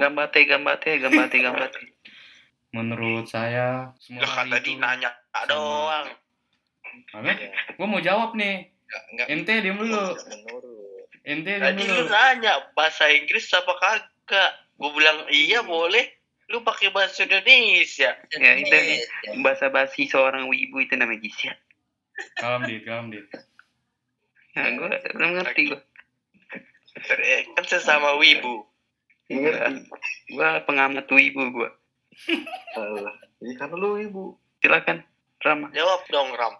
Gambate, 0.00 0.48
gambate, 0.48 0.96
gambate, 0.96 1.36
gambate. 1.36 1.80
Menurut 2.70 3.26
saya 3.26 3.90
semua 3.98 4.22
Lah 4.22 4.30
kan 4.30 4.38
hari 4.46 4.50
tadi 4.54 4.70
itu 4.70 4.78
nanya 4.78 5.10
sama- 5.28 5.46
doang. 5.46 6.06
Apa? 7.12 7.30
ya 7.32 7.50
Gua 7.74 7.86
mau 7.86 7.98
jawab 8.00 8.34
nih. 8.34 8.70
nggak 8.84 9.02
nggak 9.12 9.26
Ente 9.28 9.54
diam 9.60 9.76
dulu. 9.76 10.02
Ente 11.22 11.52
diam 11.52 11.62
Tadi 11.64 11.82
lu 11.84 11.94
dulu. 11.96 12.06
nanya 12.08 12.52
bahasa 12.72 13.06
Inggris 13.08 13.46
apa 13.50 13.72
kagak? 13.76 14.50
Gue 14.74 14.90
bilang 14.92 15.26
iya 15.28 15.60
boleh. 15.60 16.10
Lu 16.46 16.60
pakai 16.60 16.90
bahasa 16.90 17.22
Indonesia. 17.22 18.10
Ya, 18.32 18.50
itu 18.56 18.66
nih. 18.66 18.98
Bahasa 19.38 19.66
basi 19.68 20.06
seorang 20.06 20.46
wibu 20.46 20.78
itu 20.78 20.94
namanya 20.94 21.20
jisya. 21.20 21.54
Kalem 22.34 22.66
dit, 22.66 22.82
kalem 22.82 23.10
dit. 23.10 23.26
Ya, 24.52 24.66
gue 24.68 24.88
belum 25.12 25.30
ngerti 25.36 25.60
gue. 25.68 25.80
Eh, 26.98 27.46
Kan 27.54 27.64
sesama 27.64 28.18
wibu. 28.18 28.66
Iya. 29.28 29.78
Gue 30.26 30.50
pengamat 30.64 31.06
wibu 31.06 31.42
gue. 31.52 31.70
Salah. 32.74 33.16
Iya 33.40 33.54
kan 33.56 33.72
lu 33.72 33.96
ibu. 34.00 34.36
Silakan, 34.60 35.04
Rama. 35.40 35.72
Jawab 35.72 36.00
dong, 36.12 36.28
Ram. 36.36 36.54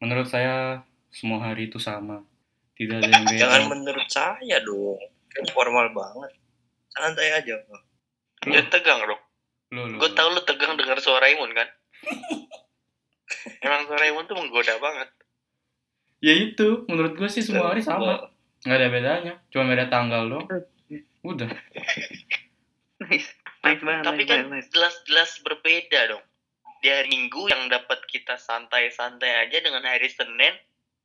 Menurut 0.00 0.28
saya 0.30 0.84
semua 1.10 1.42
hari 1.42 1.68
itu 1.68 1.82
sama. 1.82 2.22
Tidak 2.78 2.96
ada 2.96 3.10
yang 3.12 3.24
beda. 3.28 3.40
jangan 3.44 3.62
menurut 3.68 4.08
saya 4.08 4.56
dong 4.64 4.96
kayak 5.28 5.52
formal 5.52 5.86
banget 5.92 6.32
santai 6.96 7.28
aja 7.36 7.54
Ya 8.48 8.60
tegang 8.72 9.04
dong. 9.04 9.22
Lu, 9.70 9.84
lu, 9.84 9.96
Gue 10.00 10.10
tau 10.16 10.32
lu 10.32 10.40
tegang 10.48 10.80
dengar 10.80 10.96
suara 10.96 11.28
Imun 11.28 11.52
kan? 11.52 11.68
Emang 13.64 13.84
suara 13.84 14.08
Imun 14.08 14.24
tuh 14.24 14.32
menggoda 14.32 14.80
banget. 14.80 15.12
Ya 16.24 16.32
itu, 16.32 16.88
menurut 16.88 17.20
gue 17.20 17.28
sih 17.28 17.44
semua 17.44 17.68
hari 17.68 17.84
sama. 17.84 18.32
Nggak 18.64 18.78
ada 18.80 18.88
bedanya. 18.88 19.34
Cuma 19.52 19.68
beda 19.68 19.92
tanggal 19.92 20.24
doang. 20.24 20.48
Udah. 21.20 21.52
Nice. 23.04 23.28
Nice 23.60 23.82
banget, 23.82 24.04
Tapi 24.04 24.22
nice, 24.22 24.30
kan 24.30 24.38
nice, 24.40 24.50
nice. 24.50 24.68
jelas-jelas 24.70 25.30
berbeda 25.40 26.00
dong. 26.08 26.24
Di 26.80 26.88
hari 26.88 27.08
Minggu 27.08 27.44
yang 27.46 27.68
dapat 27.68 28.00
kita 28.06 28.34
santai-santai 28.34 29.44
aja 29.44 29.60
dengan 29.60 29.84
hari 29.84 30.08
Senin 30.08 30.56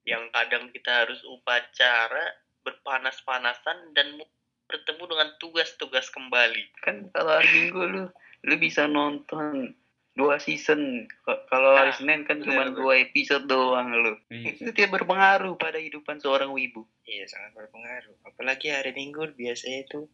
yang 0.04 0.32
kadang 0.32 0.72
kita 0.72 1.04
harus 1.04 1.20
upacara 1.26 2.24
berpanas-panasan 2.64 3.92
dan 3.92 4.16
mu- 4.16 4.30
bertemu 4.66 5.04
dengan 5.06 5.30
tugas-tugas 5.36 6.08
kembali. 6.10 6.64
Kan 6.80 7.12
kalau 7.12 7.36
hari 7.36 7.50
Minggu 7.52 7.82
lu, 7.86 8.04
lu 8.42 8.56
bisa 8.56 8.88
nonton 8.88 9.76
dua 10.14 10.40
season. 10.40 11.12
Kalau 11.26 11.76
hari 11.76 11.92
Nah, 11.92 11.98
Senin 11.98 12.20
kan 12.24 12.40
cuma 12.40 12.72
dua 12.72 13.04
episode 13.04 13.46
doang 13.46 13.92
lu. 13.92 14.16
Iya. 14.32 14.56
Itu 14.56 14.72
dia 14.72 14.88
berpengaruh 14.88 15.54
pada 15.56 15.76
hidupan 15.76 16.18
seorang 16.18 16.50
wibu. 16.50 16.88
iya 17.04 17.28
sangat 17.28 17.54
berpengaruh 17.54 18.18
apalagi 18.26 18.74
hari 18.74 18.90
minggu 18.90 19.38
biasanya 19.38 19.86
itu 19.86 20.10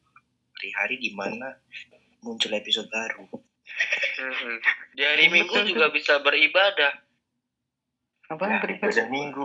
hari-hari 0.52 1.00
di 1.00 1.16
mana 1.16 1.56
muncul 2.22 2.52
episode 2.54 2.88
baru 2.88 3.26
Di 4.94 5.02
hari 5.02 5.26
Betul, 5.26 5.34
Minggu 5.34 5.58
juga 5.68 5.88
bisa 5.90 6.14
beribadah 6.20 6.94
Apa 8.30 8.44
Ya, 8.48 8.58
beribadah? 8.60 8.88
Beda 8.88 9.06
minggu. 9.08 9.44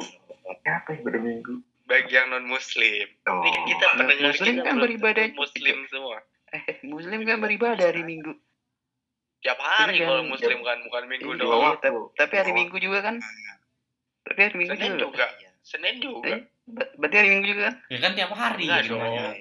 Apa 0.62 0.88
yang 0.90 1.02
beda 1.02 1.21
minggu? 1.21 1.54
bagi 1.87 2.12
yang 2.12 2.26
non 2.28 2.42
Muslim. 2.42 3.06
Oh. 3.25 3.42
Ini 3.42 3.59
kita 3.64 3.87
pendengar 3.95 4.30
Muslim 4.33 4.52
kita 4.52 4.62
kan 4.64 4.76
beribadah 4.76 5.25
Muslim 5.33 5.76
semua. 5.87 6.18
Eh, 6.50 6.83
Muslim 6.83 7.23
kan 7.23 7.38
beribadah 7.38 7.85
hari 7.85 8.02
Minggu. 8.02 8.35
Tiap 9.38 9.54
hari 9.56 9.99
Tapi 9.99 10.02
kalau 10.04 10.18
kan- 10.21 10.30
Muslim 10.30 10.59
kan 10.62 10.78
bukan 10.83 11.02
Minggu 11.06 11.30
Iya, 11.33 11.40
doang. 11.40 11.78
tapi, 11.78 11.99
tapi 12.14 12.35
hari 12.37 12.52
Minggu 12.52 12.76
juga 12.80 12.99
kan. 13.00 13.16
Tapi 14.25 14.38
hari 14.40 14.54
Minggu 14.56 14.75
Senin 14.75 14.90
juga. 14.92 15.02
juga. 15.04 15.26
Iya. 15.37 15.50
Senin 15.62 15.95
juga. 16.00 16.26
Eh, 16.28 16.40
Ber- 16.66 16.90
Berarti 16.97 17.16
hari 17.16 17.28
Minggu 17.33 17.47
juga 17.49 17.62
kan? 17.64 17.75
Ya 17.87 17.99
kan 18.00 18.12
tiap 18.12 18.30
hari 18.33 18.64
gitu. 18.66 18.95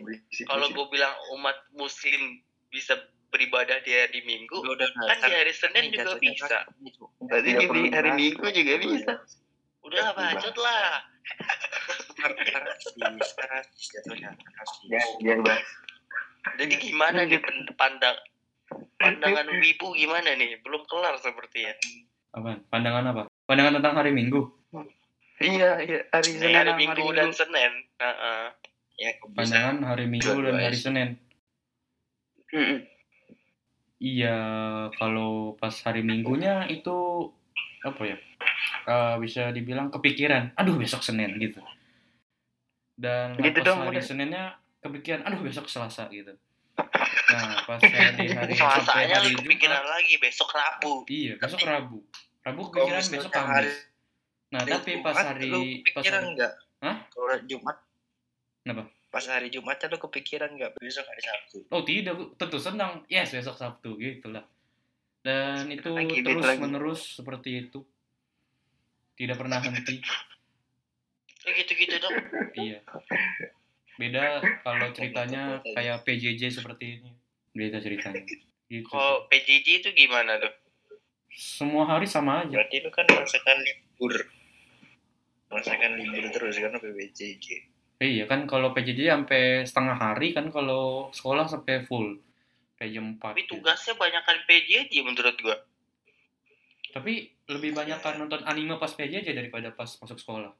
Berisik, 0.05 0.45
Kalau 0.45 0.67
gue 0.69 0.85
bilang 0.87 1.13
umat 1.33 1.57
muslim 1.71 2.21
bisa 2.69 2.93
beribadah 3.35 3.83
di 3.83 3.91
hari 3.91 4.23
Minggu, 4.23 4.63
udah 4.63 4.87
kan 4.95 5.19
di 5.27 5.33
hari 5.35 5.51
Senin 5.51 5.91
juga 5.91 6.15
bisa. 6.15 6.63
gitu. 6.79 7.11
Berarti 7.27 7.49
Tidak 7.51 7.67
di 7.67 7.91
hari. 7.91 8.11
Minggu 8.15 8.47
juga 8.47 8.73
bisa. 8.79 9.13
Udah 9.83 9.99
lah, 9.99 10.11
bacot 10.15 10.55
lah. 10.55 10.87
Ya, 14.87 15.03
biar 15.19 15.39
bahas. 15.43 15.67
Jadi 16.55 16.73
gimana 16.79 17.27
nih 17.27 17.41
pandang 17.75 18.15
pandangan 19.01 19.45
wibu 19.59 19.93
gimana 19.93 20.33
nih? 20.37 20.57
Belum 20.63 20.81
kelar 20.87 21.19
sepertinya. 21.19 21.73
Apa? 22.33 22.61
Pandangan 22.71 23.03
apa? 23.11 23.23
Pandangan 23.45 23.77
tentang 23.81 23.95
hari 23.99 24.11
Minggu. 24.15 24.41
Iya, 25.43 25.83
iya. 25.83 25.99
Hari 26.15 26.31
Senin 26.31 26.55
hari 26.55 26.71
sama 26.71 26.79
Minggu 26.79 27.05
dan 27.11 27.29
Senin. 27.35 27.71
Heeh. 27.99 28.45
Ya, 28.95 29.09
kok 29.19 29.27
bisa 29.35 29.39
Pandangan 29.43 29.77
hari 29.83 30.05
Minggu 30.07 30.37
dan 30.39 30.55
hari. 30.55 30.77
Senin. 30.79 31.09
Mm-mm. 32.55 32.79
Iya, 33.97 34.37
kalau 34.93 35.55
pas 35.55 35.71
hari 35.81 36.01
Minggunya 36.01 36.67
itu 36.67 37.29
apa 37.81 38.01
ya? 38.03 38.17
Eh, 38.85 39.15
bisa 39.17 39.49
dibilang 39.49 39.87
kepikiran, 39.87 40.51
aduh 40.53 40.75
besok 40.75 41.01
Senin 41.01 41.31
gitu. 41.37 41.63
Dan 42.93 43.35
Gitu 43.35 43.55
pas 43.55 43.65
dong, 43.65 43.79
hari 43.81 43.97
udah. 43.97 44.03
Seninnya 44.03 44.43
kepikiran, 44.79 45.23
aduh 45.23 45.41
besok 45.41 45.67
Selasa 45.67 46.07
gitu. 46.09 46.31
Nah, 47.25 47.57
pas 47.65 47.81
hari 47.81 48.29
hari 48.29 48.53
sampai 48.53 48.77
Selasanya 48.85 49.17
hari 49.17 49.33
lu 49.33 49.41
kepikiran 49.41 49.81
Jumat, 49.81 49.91
lagi 49.91 50.13
besok 50.21 50.49
Rabu. 50.51 50.93
iya 51.09 51.33
besok 51.35 51.65
Rabu. 51.65 51.97
Rabu 52.39 52.61
kepikiran 52.69 53.03
besok 53.09 53.31
hari- 53.33 53.65
Kamis. 53.65 53.75
Nah, 54.45 54.59
hari 54.61 54.71
tapi 54.71 54.91
pas 54.95 55.15
Jumat, 55.15 55.25
hari 55.25 55.49
pas 55.49 55.65
kepikiran 55.89 56.21
hari, 56.21 56.29
enggak? 56.29 56.53
Hah? 56.79 56.95
Kalau 57.09 57.35
Jumat 57.43 57.77
Kenapa? 58.61 58.83
Pas 59.15 59.23
hari 59.31 59.47
Jumat 59.47 59.79
lu 59.79 59.95
kepikiran 59.95 60.59
enggak 60.59 60.75
besok 60.75 61.07
hari 61.07 61.23
Sabtu? 61.23 61.63
Oh 61.71 61.87
tidak, 61.87 62.19
tentu 62.35 62.59
senang. 62.59 62.99
Yes, 63.07 63.31
besok 63.31 63.55
Sabtu 63.55 63.95
gitu 63.95 64.27
lah. 64.27 64.43
Dan 65.23 65.71
itu 65.71 65.87
Lagi, 65.87 66.19
terus 66.19 66.43
lagi. 66.43 66.59
menerus 66.59 67.15
seperti 67.15 67.63
itu. 67.63 67.79
Tidak 69.15 69.39
pernah 69.39 69.63
henti. 69.63 70.03
Ya 71.47 71.51
gitu-gitu 71.55 71.95
dong. 72.03 72.11
Iya. 72.59 72.83
Beda 73.95 74.43
kalau 74.67 74.91
ceritanya 74.91 75.63
kayak 75.63 76.03
PJJ 76.03 76.51
seperti 76.51 76.99
ini. 76.99 77.15
Beda 77.55 77.79
ceritanya. 77.79 78.19
Gitu. 78.67 78.83
Kalau 78.91 79.31
PJJ 79.31 79.67
itu 79.79 79.89
gimana 79.95 80.43
tuh? 80.43 80.51
Semua 81.31 81.87
hari 81.87 82.03
sama 82.03 82.43
aja. 82.43 82.51
Berarti 82.51 82.83
lu 82.83 82.91
kan 82.91 83.07
merasakan 83.07 83.63
libur. 83.63 84.27
Merasakan 85.47 86.03
libur 86.03 86.23
terus 86.35 86.59
karena 86.59 86.83
PBJJ. 86.83 87.74
Iya 88.05 88.25
kan 88.29 88.45
kalau 88.45 88.69
PJJ 88.75 89.09
sampai 89.09 89.65
setengah 89.65 89.97
hari 89.97 90.37
kan 90.37 90.53
kalau 90.53 91.09
sekolah 91.09 91.49
sampai 91.49 91.81
full. 91.89 92.21
Kayak 92.77 92.91
jam 92.91 93.05
4. 93.17 93.33
Tapi 93.33 93.41
gitu. 93.47 93.53
tugasnya 93.57 93.93
banyakan 93.97 94.37
PJJ 94.45 94.93
menurut 95.01 95.35
gua. 95.41 95.57
Tapi 96.93 97.33
lebih 97.49 97.71
banyak 97.73 97.99
kan 98.03 98.19
nonton 98.21 98.45
anime 98.45 98.77
pas 98.77 98.91
PJJ 98.93 99.33
daripada 99.33 99.73
pas 99.73 99.89
masuk 99.89 100.19
sekolah. 100.21 100.53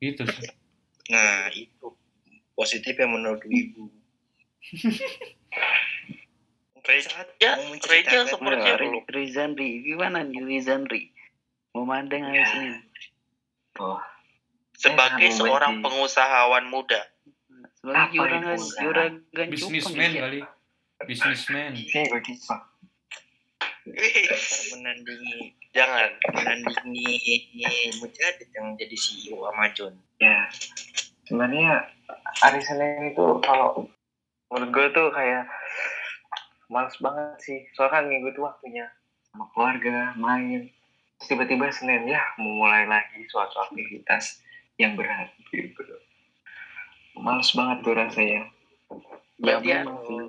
Gitu 0.00 0.24
sih. 0.24 0.48
Nah, 1.04 1.52
itu 1.52 1.92
positif 2.56 2.96
yang 2.96 3.12
menurut 3.12 3.44
ibu. 3.44 3.92
Ya, 7.36 7.60
Rachel 7.60 8.24
sepertinya 8.24 8.72
Nah, 8.72 8.80
belum. 8.80 9.04
Ri- 9.04 9.08
Rizanri, 9.12 9.70
gimana 9.84 10.24
nih 10.24 10.40
Rizanri? 10.40 11.12
Memandang 11.76 12.24
hari 12.24 12.40
Ya. 12.40 12.48
Senin. 12.48 12.74
Oh, 13.84 14.00
Sebagai 14.74 15.28
Eh, 15.28 15.32
seorang 15.32 15.78
Wendy. 15.78 15.84
pengusahawan 15.84 16.64
muda. 16.66 17.00
Sebagai 17.76 18.10
juragan 18.12 18.42
itu? 18.54 18.64
juragan 18.74 19.12
ya. 20.10 20.22
kali. 20.22 20.40
Gue 22.08 22.20
kisah. 22.22 22.60
Ntar 23.84 24.40
menandingi 24.72 25.52
Jangan. 25.70 26.10
menandingi 26.32 27.06
Mujadid 27.98 28.48
yang 28.50 28.72
jadi 28.74 28.96
CEO 28.96 29.44
Amazon. 29.46 29.92
Ya, 30.16 30.48
sebenarnya 31.22 31.84
hari 32.40 32.60
Senin 32.60 33.12
itu 33.12 33.26
kalau 33.40 33.84
menurut 34.48 34.70
gue 34.70 34.86
tuh 34.90 35.08
kayak 35.10 35.44
males 36.66 36.96
banget 36.96 37.36
sih. 37.38 37.60
Soalnya 37.74 38.00
kan 38.00 38.04
minggu 38.06 38.30
itu 38.30 38.40
waktunya 38.40 38.86
sama 39.28 39.50
keluarga, 39.52 40.14
main. 40.14 40.70
Terus 41.14 41.26
tiba-tiba 41.28 41.68
Senin 41.68 42.06
ya 42.06 42.22
mau 42.36 42.64
mulai 42.64 42.86
lagi 42.86 43.20
suatu 43.28 43.60
aktivitas 43.62 44.40
yang 44.80 44.98
berat 44.98 45.30
gitu. 45.54 45.82
Males 47.14 47.50
banget 47.54 47.78
tuh 47.86 47.94
rasanya. 47.94 48.42
Ya 49.38 49.58
Berarti, 49.58 49.68
memang 49.70 49.98
sih. 50.02 50.26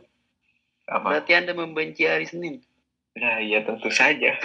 Apa? 0.85 1.05
berarti 1.09 1.31
Anda 1.33 1.53
membenci 1.57 2.03
hari 2.05 2.29
Senin. 2.29 2.61
Nah, 3.17 3.41
iya 3.41 3.65
tentu 3.65 3.89
saja. 3.89 4.37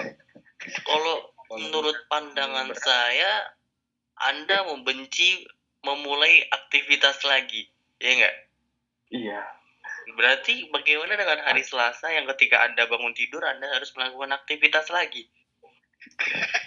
Kalau 0.88 1.16
menurut 1.52 1.96
pandangan 2.08 2.72
saya, 2.80 3.52
Anda 4.24 4.64
membenci 4.72 5.44
memulai 5.84 6.48
aktivitas 6.48 7.20
lagi. 7.28 7.68
Ya 8.00 8.10
enggak? 8.16 8.36
Iya. 9.12 9.40
Berarti 10.16 10.72
bagaimana 10.72 11.16
dengan 11.16 11.44
hari 11.44 11.60
Selasa 11.60 12.08
yang 12.08 12.24
ketika 12.36 12.64
Anda 12.64 12.88
bangun 12.88 13.12
tidur, 13.12 13.44
Anda 13.44 13.68
harus 13.68 13.92
melakukan 13.92 14.32
aktivitas 14.32 14.88
lagi? 14.88 15.28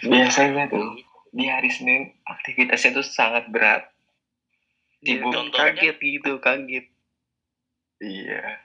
Biasanya 0.06 0.70
tuh 0.70 1.13
di 1.34 1.50
hari 1.50 1.66
Senin 1.66 2.14
aktivitasnya 2.22 3.02
tuh 3.02 3.06
sangat 3.06 3.50
berat. 3.50 3.90
Sibuk. 5.02 5.34
Contohnya? 5.34 5.74
Kaget 5.74 5.98
gitu, 5.98 6.32
kaget. 6.38 6.86
Iya. 7.98 8.62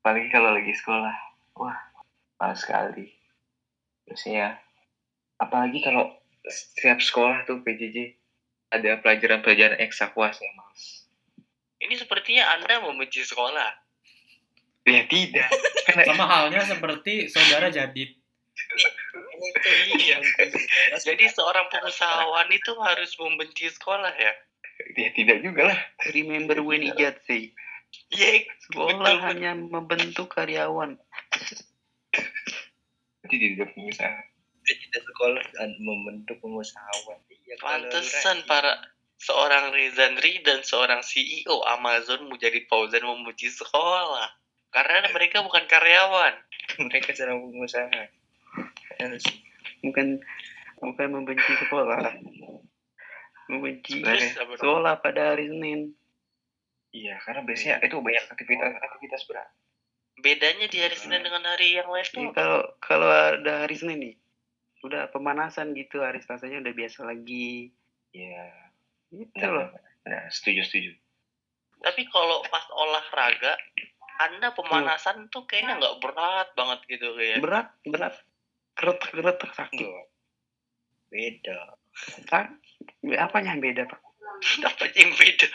Apalagi 0.00 0.28
kalau 0.30 0.54
lagi 0.54 0.70
sekolah. 0.70 1.16
Wah, 1.58 1.78
males 2.38 2.62
sekali. 2.62 3.10
Terusnya, 4.06 4.54
apalagi 5.42 5.82
kalau 5.82 6.14
setiap 6.46 7.02
sekolah 7.02 7.42
tuh 7.42 7.66
PJJ 7.66 8.14
ada 8.70 9.02
pelajaran-pelajaran 9.02 9.82
ekstra 9.82 10.14
kuasnya 10.14 10.46
males. 10.54 11.10
Ini 11.82 11.98
sepertinya 11.98 12.54
Anda 12.54 12.86
membenci 12.86 13.26
sekolah. 13.26 13.82
Ya 14.86 15.02
tidak. 15.10 15.50
Karena 15.90 16.02
Sama 16.06 16.24
halnya 16.30 16.62
seperti 16.62 17.26
saudara 17.26 17.66
Jadid. 17.74 18.14
Iya. 20.00 20.16
Jadi 21.02 21.24
seorang 21.28 21.68
pengusahawan 21.68 22.48
itu 22.50 22.72
harus 22.80 23.12
membenci 23.20 23.68
sekolah 23.68 24.12
ya? 24.16 24.32
ya 24.96 25.08
tidak 25.12 25.44
juga 25.44 25.72
lah. 25.72 25.78
Remember 26.12 26.60
when 26.64 26.84
he 26.84 26.92
got 26.96 27.20
say, 27.28 27.52
Iya, 28.12 28.46
sekolah 28.68 29.18
Betul. 29.18 29.26
hanya 29.26 29.50
membentuk 29.56 30.28
karyawan. 30.32 31.00
Jadi 33.26 33.34
tidak 33.56 33.68
pengusaha. 33.74 34.20
Kita 34.66 34.98
sekolah 34.98 35.42
dan 35.54 35.70
membentuk 35.78 36.38
pengusahawan. 36.42 37.18
Kalau 37.22 37.46
lu 37.46 37.62
pantesan 37.62 38.42
para 38.50 38.82
seorang 39.22 39.70
Rizanri 39.72 40.42
dan 40.42 40.66
seorang 40.66 41.00
CEO 41.06 41.62
Amazon 41.78 42.26
Mujadid 42.26 42.66
Fauzan 42.66 43.06
memuji 43.06 43.48
sekolah. 43.48 44.28
Karena 44.74 45.08
mereka 45.14 45.40
bukan 45.46 45.64
karyawan. 45.70 46.34
mereka 46.90 47.14
sedang 47.14 47.46
pengusaha. 47.46 48.10
Harus 48.96 49.24
Bukan 49.82 50.18
bukan 50.78 51.08
membenci 51.10 51.52
sekolah. 51.58 52.16
Membenci 53.46 54.02
Sebenarnya- 54.02 54.18
Terus 54.26 54.36
apa 54.36 54.50
dong? 54.50 54.58
sekolah 54.58 54.94
pada 54.98 55.22
hari 55.32 55.46
Senin. 55.46 55.80
Iya, 56.90 57.14
karena 57.22 57.44
biasanya 57.44 57.76
itu 57.84 57.96
banyak 58.00 58.24
aktivitas-aktivitas 58.26 59.22
berat. 59.28 59.48
Bedanya 60.16 60.66
di 60.66 60.78
hari 60.80 60.96
Senin 60.96 61.20
dengan 61.20 61.44
hari 61.44 61.76
yang 61.76 61.92
lain 61.92 62.06
tuh 62.08 62.32
kalau 62.32 62.64
kalau 62.80 63.04
ada 63.06 63.68
hari 63.68 63.76
Senin 63.76 64.00
nih, 64.00 64.14
udah 64.80 65.12
pemanasan 65.12 65.76
gitu, 65.76 66.00
hari 66.00 66.24
Selasanya 66.24 66.64
udah 66.64 66.72
biasa 66.72 67.04
lagi. 67.04 67.68
Iya. 68.16 68.48
Gitu 69.12 69.36
Nah, 69.36 69.50
loh. 69.52 69.68
nah, 70.02 70.24
setuju, 70.32 70.64
setuju. 70.64 70.92
Tapi 71.78 72.08
kalau 72.08 72.40
pas 72.48 72.64
olahraga, 72.72 73.60
Anda 74.16 74.48
pemanasan 74.50 75.28
tuh 75.28 75.44
kayaknya 75.44 75.76
nggak 75.76 75.96
berat 76.00 76.48
banget 76.56 76.80
gitu 76.88 77.12
kayak. 77.12 77.44
Berat, 77.44 77.68
berat. 77.84 78.16
Keretak, 78.76 79.08
keretak 79.10 79.50
sakit. 79.50 79.80
enggak. 79.80 80.06
Beda. 81.08 81.58
Sak- 82.26 82.60
Apanya 83.16 83.52
yang 83.52 83.62
beda, 83.62 83.82
Pak? 83.84 84.00
Apa 84.68 84.84
yang 84.92 85.10
beda? 85.10 85.48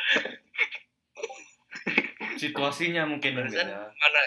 Situasinya 2.33 3.05
mungkin 3.05 3.35
yang 3.35 3.45
Kan 3.45 3.67
beda. 3.67 3.77
mana 3.91 4.21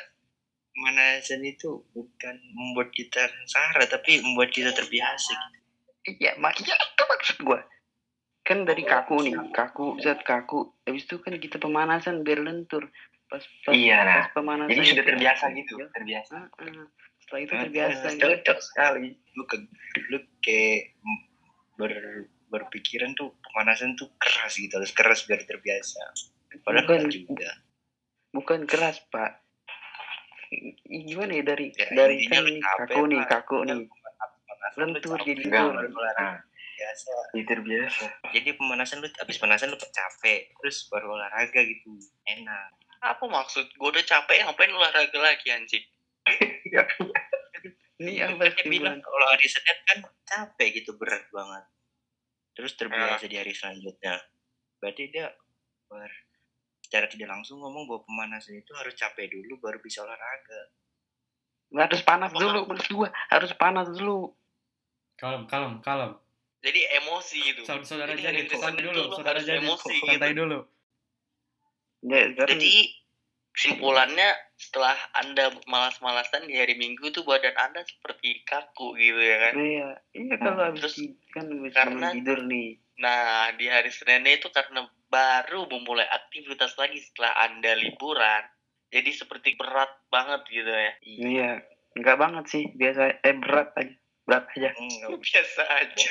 manasan 0.76 1.42
itu 1.42 1.82
bukan 1.90 2.34
membuat 2.52 2.90
kita 2.90 3.22
sengsara 3.24 3.86
tapi 3.88 4.18
membuat 4.20 4.50
kita 4.50 4.70
terbiasa 4.70 5.34
gitu. 5.34 5.58
Iya, 6.16 6.36
mak 6.36 6.54
iya 6.58 6.74
itu 6.74 7.02
maksud 7.02 7.36
gua. 7.42 7.60
Kan 8.42 8.62
dari 8.62 8.84
kaku 8.84 9.24
nih, 9.24 9.34
kaku, 9.50 9.96
zat 9.98 10.20
kaku. 10.20 10.68
Habis 10.84 11.02
itu 11.02 11.16
kan 11.16 11.32
kita 11.34 11.56
pemanasan 11.56 12.20
biar 12.20 12.38
lentur. 12.38 12.92
Pas 13.24 13.40
pas, 13.64 13.72
Iya, 13.72 13.96
nah. 13.98 14.14
pas 14.20 14.36
pemanasan. 14.36 14.68
Jadi 14.68 14.84
sudah 14.92 15.04
terbiasa 15.06 15.44
gitu, 15.56 15.74
Iya. 15.74 15.86
terbiasa. 15.90 16.36
Heeh. 16.60 16.84
Setelah 17.24 17.40
itu 17.40 17.50
Nah, 17.50 17.62
terbiasa. 17.64 18.06
gitu. 18.10 18.20
Cocok 18.22 18.58
sekali. 18.60 19.08
lu 19.34 19.42
ke 19.44 19.56
lu 20.06 20.18
kayak 20.38 20.94
ber 21.74 21.90
berpikiran 22.46 23.10
tuh 23.12 23.34
pemanasan 23.42 23.96
tuh 23.96 24.06
keras 24.14 24.54
gitu 24.54 24.70
harus 24.70 24.94
keras 24.94 25.26
biar 25.26 25.42
terbiasa 25.42 25.98
padahal 26.62 26.86
Bukan. 26.86 27.10
juga 27.10 27.50
bukan 28.30 28.62
keras 28.62 29.02
pak 29.10 29.42
gimana 30.86 31.34
ya 31.34 31.42
dari 31.42 31.66
Ya, 31.74 31.90
dari 31.90 32.22
kan 32.24 32.46
kaku 32.46 33.10
nih 33.10 33.22
kaku 33.26 33.56
nih 33.66 33.82
lentur 34.76 35.18
jadi 35.18 35.42
olahraga 35.50 36.46
biasa 36.74 37.12
Jadi 37.32 37.42
terbiasa. 37.44 38.04
jadi 38.30 38.48
pemanasan 38.54 39.02
lu 39.02 39.10
habis 39.10 39.34
pemanasan 39.34 39.74
lu 39.74 39.78
capek 39.80 40.46
terus 40.54 40.86
baru 40.86 41.10
olahraga 41.12 41.58
gitu 41.58 41.90
enak 42.24 42.70
Apa 43.02 43.20
maksud? 43.26 43.66
Gue 43.74 43.90
udah 43.90 44.00
capek 44.00 44.46
ngapain 44.46 44.70
olahraga 44.70 45.18
lagi 45.18 45.50
anjing? 45.50 45.84
Ini 48.02 48.20
apa 48.20 48.50
Dia 48.50 48.56
sih 48.58 48.68
bilang 48.68 48.98
kalau 48.98 49.26
hari 49.30 49.46
Senin 49.46 49.78
kan 49.86 49.98
capek 50.26 50.82
gitu 50.82 50.96
berat 50.98 51.24
banget. 51.30 51.64
Terus 52.54 52.72
terbiasa 52.78 53.26
di 53.26 53.36
hari 53.38 53.52
selanjutnya. 53.54 54.18
Berarti 54.78 55.02
dia 55.10 55.30
ber, 55.90 56.10
secara 56.84 57.06
tidak 57.10 57.28
langsung 57.30 57.58
ngomong 57.62 57.90
bahwa 57.90 58.00
pemanasan 58.06 58.58
itu 58.58 58.70
harus 58.78 58.94
capek 58.94 59.30
dulu 59.30 59.58
baru 59.58 59.78
bisa 59.82 60.02
olahraga. 60.06 60.60
Harus 61.74 62.00
panas 62.06 62.30
dulu 62.30 62.70
menurut 62.70 62.88
gua. 62.94 63.08
Harus 63.32 63.50
panas 63.58 63.90
dulu. 63.90 64.30
Kalem, 65.18 65.46
kalem, 65.50 65.82
kalem. 65.82 66.14
Jadi 66.64 66.80
emosi 67.02 67.38
gitu. 67.44 67.60
Saudara, 67.68 67.84
saudara 67.84 68.12
Jadi 68.16 68.48
santai 68.56 68.80
itu 68.80 68.88
dulu, 68.88 69.00
lu 69.04 69.14
saudara 69.14 69.38
jadi, 69.42 69.60
emosi 69.60 69.94
santai 70.00 70.30
gitu. 70.32 70.40
dulu. 70.40 70.58
ya 72.08 72.22
Jadi 72.48 72.74
kesimpulannya 73.54 74.28
setelah 74.54 74.94
anda 75.14 75.50
malas-malasan 75.64 76.46
di 76.46 76.54
hari 76.54 76.74
Minggu 76.74 77.10
tuh 77.10 77.22
badan 77.22 77.54
anda 77.54 77.82
seperti 77.82 78.42
kaku 78.42 78.94
gitu 78.94 79.18
ya 79.18 79.36
kan. 79.40 79.52
iya 79.56 79.88
iya 80.12 80.34
kalau 80.36 80.62
habis 80.64 80.80
Terus 80.80 80.96
kan 81.30 81.44
habis 81.48 81.74
karena- 81.74 82.12
tidur 82.12 82.40
nih 82.44 82.78
Nah 82.94 83.50
di 83.52 83.66
hari 83.66 83.90
Seninnya 83.90 84.38
itu 84.38 84.46
karena 84.48 84.86
baru 85.08 85.66
memulai 85.66 86.06
aktivitas 86.06 86.74
lagi 86.74 87.02
setelah 87.02 87.34
anda 87.42 87.74
liburan. 87.74 88.46
Jadi 88.86 89.10
seperti 89.10 89.58
berat 89.58 89.90
banget 90.08 90.46
gitu 90.46 90.70
ya. 90.70 90.92
iya 91.02 91.50
enggak 91.92 92.14
banget 92.16 92.44
sih 92.46 92.70
biasa 92.70 93.18
eh 93.20 93.34
berat 93.34 93.74
aja 93.74 93.94
berat 94.24 94.46
aja 94.48 94.68
enggak 94.72 95.10
Biasa 95.26 95.62
aja. 95.66 96.08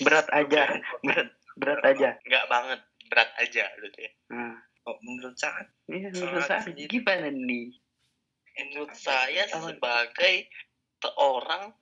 berat 0.00 0.28
aja 0.30 0.62
berat 1.00 1.28
berat 1.54 1.80
aja 1.82 2.08
Nggak 2.22 2.44
banget. 2.46 2.80
Berat 3.08 3.30
aja 3.36 3.64
gitu 3.74 3.98
ya. 3.98 4.12
nah 4.28 4.56
kok 4.82 4.98
menurut 5.06 5.36
saat 5.38 5.70
iya 5.86 6.10
menurut 6.10 6.42
saya 6.42 6.62
Sangat 6.66 6.90
gimana 6.90 7.30
nih? 7.30 7.70
Menurut 8.58 8.92
saya 8.98 9.46
sebagai 9.48 10.50
seorang 10.98 11.72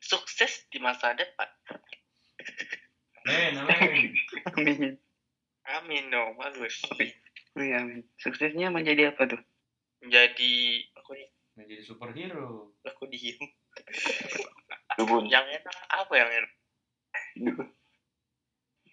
sukses 0.00 0.64
di 0.70 0.78
masa 0.78 1.12
depan. 1.12 1.50
Men. 3.26 3.54
amin. 3.68 4.94
Amin. 5.68 6.04
Dong, 6.08 6.38
bagus. 6.40 6.80
iya 7.58 7.84
amin. 7.84 8.06
Suksesnya 8.16 8.72
menjadi 8.72 9.12
apa 9.12 9.28
tuh? 9.28 9.42
Menjadi 10.00 10.86
aku 10.96 11.18
Menjadi 11.58 11.82
superhero. 11.84 12.72
aku 12.86 13.10
diem 13.12 13.36
yang 15.28 15.46
enak 15.46 15.76
apa 15.92 16.12
yang 16.16 16.30
enak? 16.30 16.52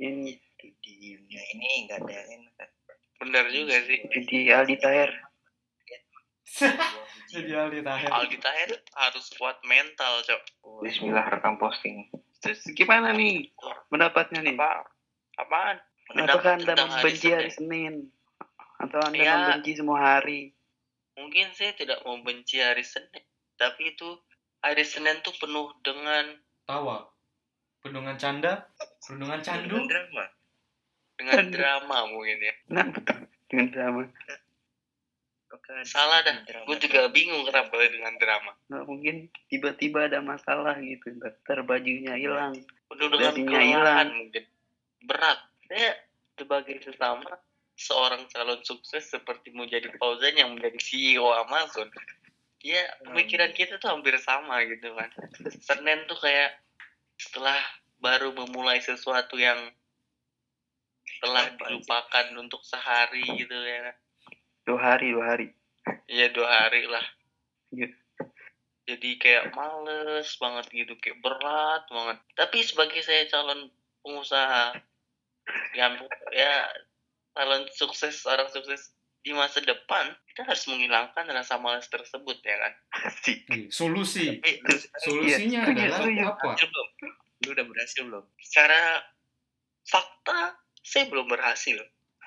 ini. 0.03 0.35
Di 0.57 0.73
diemnya 0.81 1.41
ini 1.53 1.85
nggak 1.85 2.01
ada 2.01 2.13
yang 2.17 2.29
enak 2.41 2.69
Bener 3.17 3.45
juga 3.49 3.75
sih. 3.83 3.99
jadi 4.07 4.37
Aldi 4.55 4.75
Taher 4.77 5.11
Jadi 7.27 7.51
Aldi 7.51 7.83
Taher. 7.83 8.07
Aldi 8.09 8.37
Taher 8.39 8.71
harus 8.95 9.27
kuat 9.35 9.59
mental, 9.61 10.23
Cok. 10.23 10.41
Bismillah 10.79 11.27
rekam 11.27 11.57
posting. 11.57 12.07
terus 12.37 12.61
gimana 12.71 13.11
nih 13.11 13.49
pendapatnya 13.89 14.39
nih 14.41 14.53
Apa? 14.53 14.85
Apaan? 15.37 15.77
apakah 16.13 16.53
anda 16.55 16.71
tentang 16.71 16.89
membenci 16.93 17.27
hari 17.27 17.49
Senin. 17.49 17.93
Atau 18.77 19.01
anda 19.01 19.17
Ya. 19.17 19.33
membenci 19.35 19.73
semua 19.73 19.99
hari 19.99 20.53
Mungkin 21.17 21.49
saya 21.51 21.73
tidak 21.73 22.05
membenci 22.05 22.61
hari 22.61 22.85
Senin, 22.85 23.25
tapi 23.57 23.91
itu 23.91 24.05
hari 24.61 24.85
Senin 24.85 25.17
tuh 25.19 25.33
penuh 25.35 25.73
dengan 25.81 26.29
Tawa. 26.63 27.09
Penuh 27.81 28.05
dengan 28.05 28.15
canda, 28.15 28.69
penuh 29.01 29.25
dengan 29.25 29.41
candu. 29.41 29.75
Dengan 29.75 29.89
drama 29.89 30.25
dengan 31.17 31.45
drama 31.49 31.97
mungkin 32.13 32.37
ya. 32.39 32.53
kenapa 32.69 32.97
tuh 33.03 33.19
dengan 33.49 33.67
drama 33.73 34.01
ada 35.67 35.83
Salah 35.83 36.23
dah. 36.23 36.43
drama 36.47 36.63
Gue 36.63 36.77
juga 36.79 37.11
bingung 37.11 37.43
kenapa 37.43 37.75
dengan 37.91 38.15
drama. 38.15 38.51
Nah, 38.71 38.87
mungkin 38.87 39.27
tiba-tiba 39.51 40.07
ada 40.07 40.23
masalah 40.23 40.79
gitu 40.79 41.11
ntar 41.19 41.59
bajunya 41.67 42.15
hilang 42.15 42.55
Penuh 42.87 43.07
dengan 43.11 43.35
Dasinya 43.35 43.51
kelelahan 43.51 43.67
hilang. 43.67 44.07
mungkin. 44.15 44.43
Berat. 45.03 45.39
Saya 45.67 45.91
sebagai 46.39 46.79
sesama 46.79 47.31
seorang 47.77 48.25
calon 48.31 48.63
sukses 48.63 49.11
seperti 49.11 49.51
mau 49.51 49.67
jadi 49.67 49.91
Fauzan 49.99 50.39
yang 50.39 50.55
menjadi 50.55 50.79
CEO 50.79 51.27
Amazon. 51.45 51.91
Ya, 52.63 52.83
pemikiran 53.05 53.53
kita 53.53 53.77
tuh 53.77 53.91
hampir 53.91 54.17
sama 54.23 54.63
gitu 54.65 54.95
kan. 54.95 55.11
Senin 55.61 56.07
tuh 56.09 56.17
kayak 56.17 56.57
setelah 57.19 57.59
baru 58.01 58.33
memulai 58.33 58.81
sesuatu 58.81 59.37
yang 59.37 59.71
telah 61.19 61.43
Apa 61.45 61.55
aja? 61.55 61.65
dilupakan 61.69 62.25
untuk 62.37 62.61
sehari 62.63 63.23
gitu 63.37 63.53
ya. 63.55 63.93
dua 64.63 64.79
hari 64.83 65.07
dua 65.11 65.25
hari 65.31 65.47
Iya 66.07 66.27
dua 66.35 66.47
hari 66.47 66.83
lah. 66.83 67.03
Iya. 67.71 67.87
Jadi 68.87 69.19
kayak 69.19 69.51
males 69.51 70.31
banget 70.35 70.65
gitu, 70.71 70.93
kayak 70.99 71.19
berat 71.19 71.83
banget. 71.87 72.17
Tapi 72.35 72.63
sebagai 72.63 72.99
saya 73.03 73.27
calon 73.27 73.67
pengusaha 74.03 74.75
yang 75.75 75.95
ya 76.31 76.67
calon 77.31 77.67
sukses 77.71 78.23
orang 78.23 78.47
sukses 78.51 78.91
di 79.23 79.35
masa 79.35 79.59
depan, 79.59 80.11
kita 80.31 80.47
harus 80.47 80.63
menghilangkan 80.67 81.27
rasa 81.27 81.59
malas 81.59 81.87
tersebut 81.87 82.39
ya 82.43 82.55
kan. 82.59 82.73
Asik. 83.07 83.43
Nih, 83.51 83.67
Solusi. 83.67 84.39
Lu 84.39 84.75
Solusinya 85.03 85.67
Iya, 85.67 85.87
adalah 85.91 85.99
setuju. 86.03 86.23
apa? 86.23 86.47
lu 87.43 87.49
udah 87.53 87.65
berhasil 87.67 88.01
belum 88.07 88.23
Secara 88.39 89.03
fakta 89.83 90.55
saya 90.87 91.11
belum 91.11 91.27
berhasil. 91.27 91.75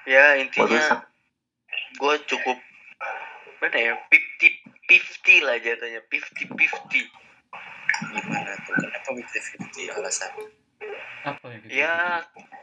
Ya 0.05 0.37
intinya 0.37 1.09
gue 1.97 2.15
cukup 2.29 2.61
mana 3.61 3.77
ya 3.77 3.95
50 4.09 4.89
50 4.89 5.45
lah 5.45 5.57
jatuhnya 5.61 6.01
50 6.09 6.57
50 6.57 7.21
gimana 8.01 8.53
tuh 8.65 8.73
kenapa 8.81 9.11
fifty 9.13 9.41
fifty 9.45 9.83
alasan 9.93 10.33
Apa 11.29 11.53
ya? 11.69 11.85
Ya, 11.85 11.97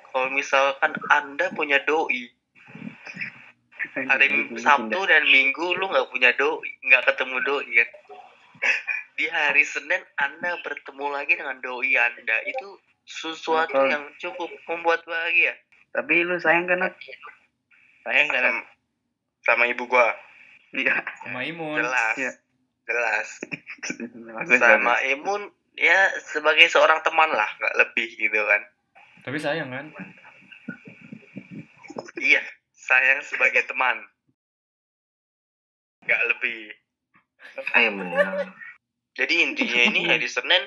kalau 0.09 0.33
misalkan 0.33 0.97
Anda 1.13 1.53
punya 1.53 1.77
doi, 1.85 2.33
hari 3.93 4.49
Sabtu 4.57 4.97
dan 5.05 5.29
Minggu 5.29 5.77
lu 5.77 5.85
nggak 5.85 6.09
punya 6.09 6.33
doi, 6.33 6.65
nggak 6.89 7.05
ketemu 7.05 7.37
doi 7.45 7.69
kan? 7.69 7.89
Di 9.13 9.29
hari 9.29 9.61
Senin 9.61 10.01
Anda 10.17 10.57
bertemu 10.65 11.05
lagi 11.13 11.37
dengan 11.37 11.61
doi 11.61 11.93
Anda, 12.01 12.41
itu 12.49 12.81
sesuatu 13.05 13.77
yang 13.85 14.09
cukup 14.17 14.49
membuat 14.65 15.05
bahagia. 15.05 15.53
Tapi 15.91 16.21
lu 16.21 16.37
sayang 16.37 16.65
kan 16.65 16.79
sayang 18.03 18.27
kan 18.29 18.43
Sama, 18.43 18.63
sama 19.43 19.63
ibu 19.65 19.83
gua, 19.85 20.11
iya 20.71 20.99
Sama 21.23 21.43
Imun. 21.43 21.79
jelas, 21.79 22.15
Iya. 22.15 22.31
jelas. 22.85 23.27
Sama. 24.59 24.99
Imun, 25.07 25.47
ya 25.75 25.97
sebagai 26.27 26.67
seorang 26.67 26.99
teman 27.01 27.31
lah, 27.31 27.47
nggak 27.57 27.75
lebih 27.77 28.07
gitu 28.13 28.39
kan? 28.43 28.61
Tapi 29.23 29.37
sayang 29.37 29.71
kan? 29.71 29.85
Iya, 32.17 32.41
sayang 32.73 33.19
sebagai 33.23 33.63
teman, 33.65 33.99
nggak 36.03 36.21
lebih. 36.31 36.71
Ayo 37.73 37.89
benar. 37.93 38.51
Jadi 39.15 39.33
intinya 39.41 39.81
ini 39.87 40.05
hari 40.05 40.27
Senin 40.27 40.63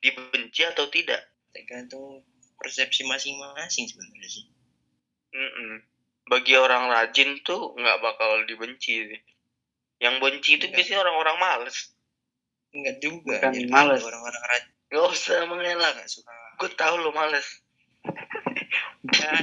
dibenci 0.00 0.64
atau 0.64 0.88
tidak? 0.88 1.28
tergantung 1.52 2.24
persepsi 2.62 3.02
masing-masing 3.02 3.84
sebenarnya 3.84 4.28
sih 4.30 4.46
Mm-mm. 5.32 5.82
Bagi 6.24 6.54
orang 6.54 6.86
rajin 6.86 7.40
tuh 7.40 7.74
nggak 7.74 7.98
bakal 7.98 8.44
dibenci 8.44 8.94
sih. 9.02 9.20
Yang 9.98 10.14
benci 10.18 10.50
itu 10.54 10.66
biasanya 10.68 11.02
orang-orang 11.02 11.36
males. 11.36 11.76
enggak 12.70 12.96
juga 12.98 13.36
Bukan 13.38 13.50
Jadi 13.50 13.68
males. 13.68 14.00
orang-orang 14.00 14.42
rajin 14.44 14.70
Gak 14.88 15.06
usah 15.08 15.38
mengelak. 15.44 15.94
suka 16.04 16.30
Gue 16.54 16.70
tahu 16.70 16.94
lo 16.96 17.10
males. 17.10 17.48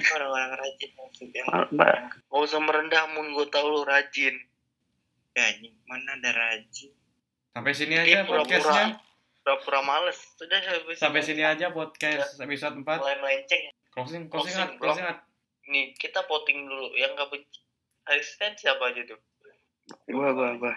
orang-orang 0.09 0.51
rajin 0.55 0.89
maksud 0.95 1.29
yang 1.29 1.47
Mal- 1.47 1.69
mbak 1.69 1.95
Gak 2.23 2.41
usah 2.41 2.59
merendah 2.59 3.03
mun 3.09 3.31
gue 3.31 3.47
tahu 3.47 3.67
lo 3.69 3.81
rajin. 3.83 4.35
ya 5.31 5.45
mana 5.85 6.15
ada 6.15 6.31
rajin 6.31 6.91
Sampai 7.49 7.71
sini 7.71 7.93
Ini 7.93 8.03
aja 8.03 8.17
pura-pura 8.23 8.45
podcastnya. 8.45 8.85
Pura-pura 9.49 9.81
males. 9.81 10.19
Sudah 10.37 10.61
sampai, 10.61 10.93
Sampai 10.93 11.21
sini 11.25 11.41
aja 11.41 11.73
podcast 11.73 12.37
episode 12.37 12.77
4. 12.77 12.85
Mulai 12.85 13.17
melenceng. 13.17 13.63
Closing, 13.89 14.23
closing, 14.29 14.53
Closing, 14.53 14.77
bro. 14.77 14.93
closing. 14.93 15.05
Nat. 15.09 15.25
Nih 15.65 15.97
kita 15.97 16.21
voting 16.29 16.69
dulu. 16.69 16.93
Yang 16.93 17.11
nggak 17.17 17.29
benci 17.33 17.57
hari 18.05 18.21
Senin 18.21 18.53
siapa 18.53 18.93
aja 18.93 19.01
tuh? 19.09 19.17
gua 20.05 20.29
gua 20.37 20.53
gua 20.61 20.73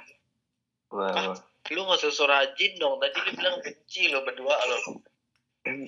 Wah, 0.88 1.12
wah. 1.12 1.37
Lu 1.68 1.85
gak 1.85 2.00
so 2.00 2.24
rajin 2.24 2.72
dong. 2.80 2.96
Tadi 2.96 3.16
lu 3.20 3.32
bilang 3.37 3.56
benci 3.61 4.08
lo 4.08 4.24
berdua 4.24 4.56
lo. 4.56 4.76
Kan 5.61 5.85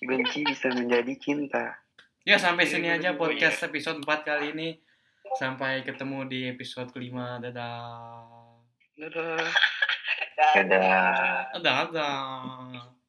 benci 0.00 0.48
bisa 0.48 0.72
menjadi 0.72 1.12
cinta 1.20 1.76
Ya 2.24 2.40
sampai 2.40 2.64
sini 2.64 2.88
Iya, 2.88 2.96
aja 2.98 3.10
podcast 3.20 3.60
episode 3.68 4.00
4 4.00 4.24
kali 4.24 4.56
ini. 4.56 4.68
Sampai 5.36 5.84
ketemu 5.84 6.24
di 6.24 6.40
episode 6.48 6.88
kelima. 6.88 7.36
Dadah. 7.36 8.24
dadah 8.96 9.44
Dadah. 10.36 11.54
Dadah. 11.62 13.03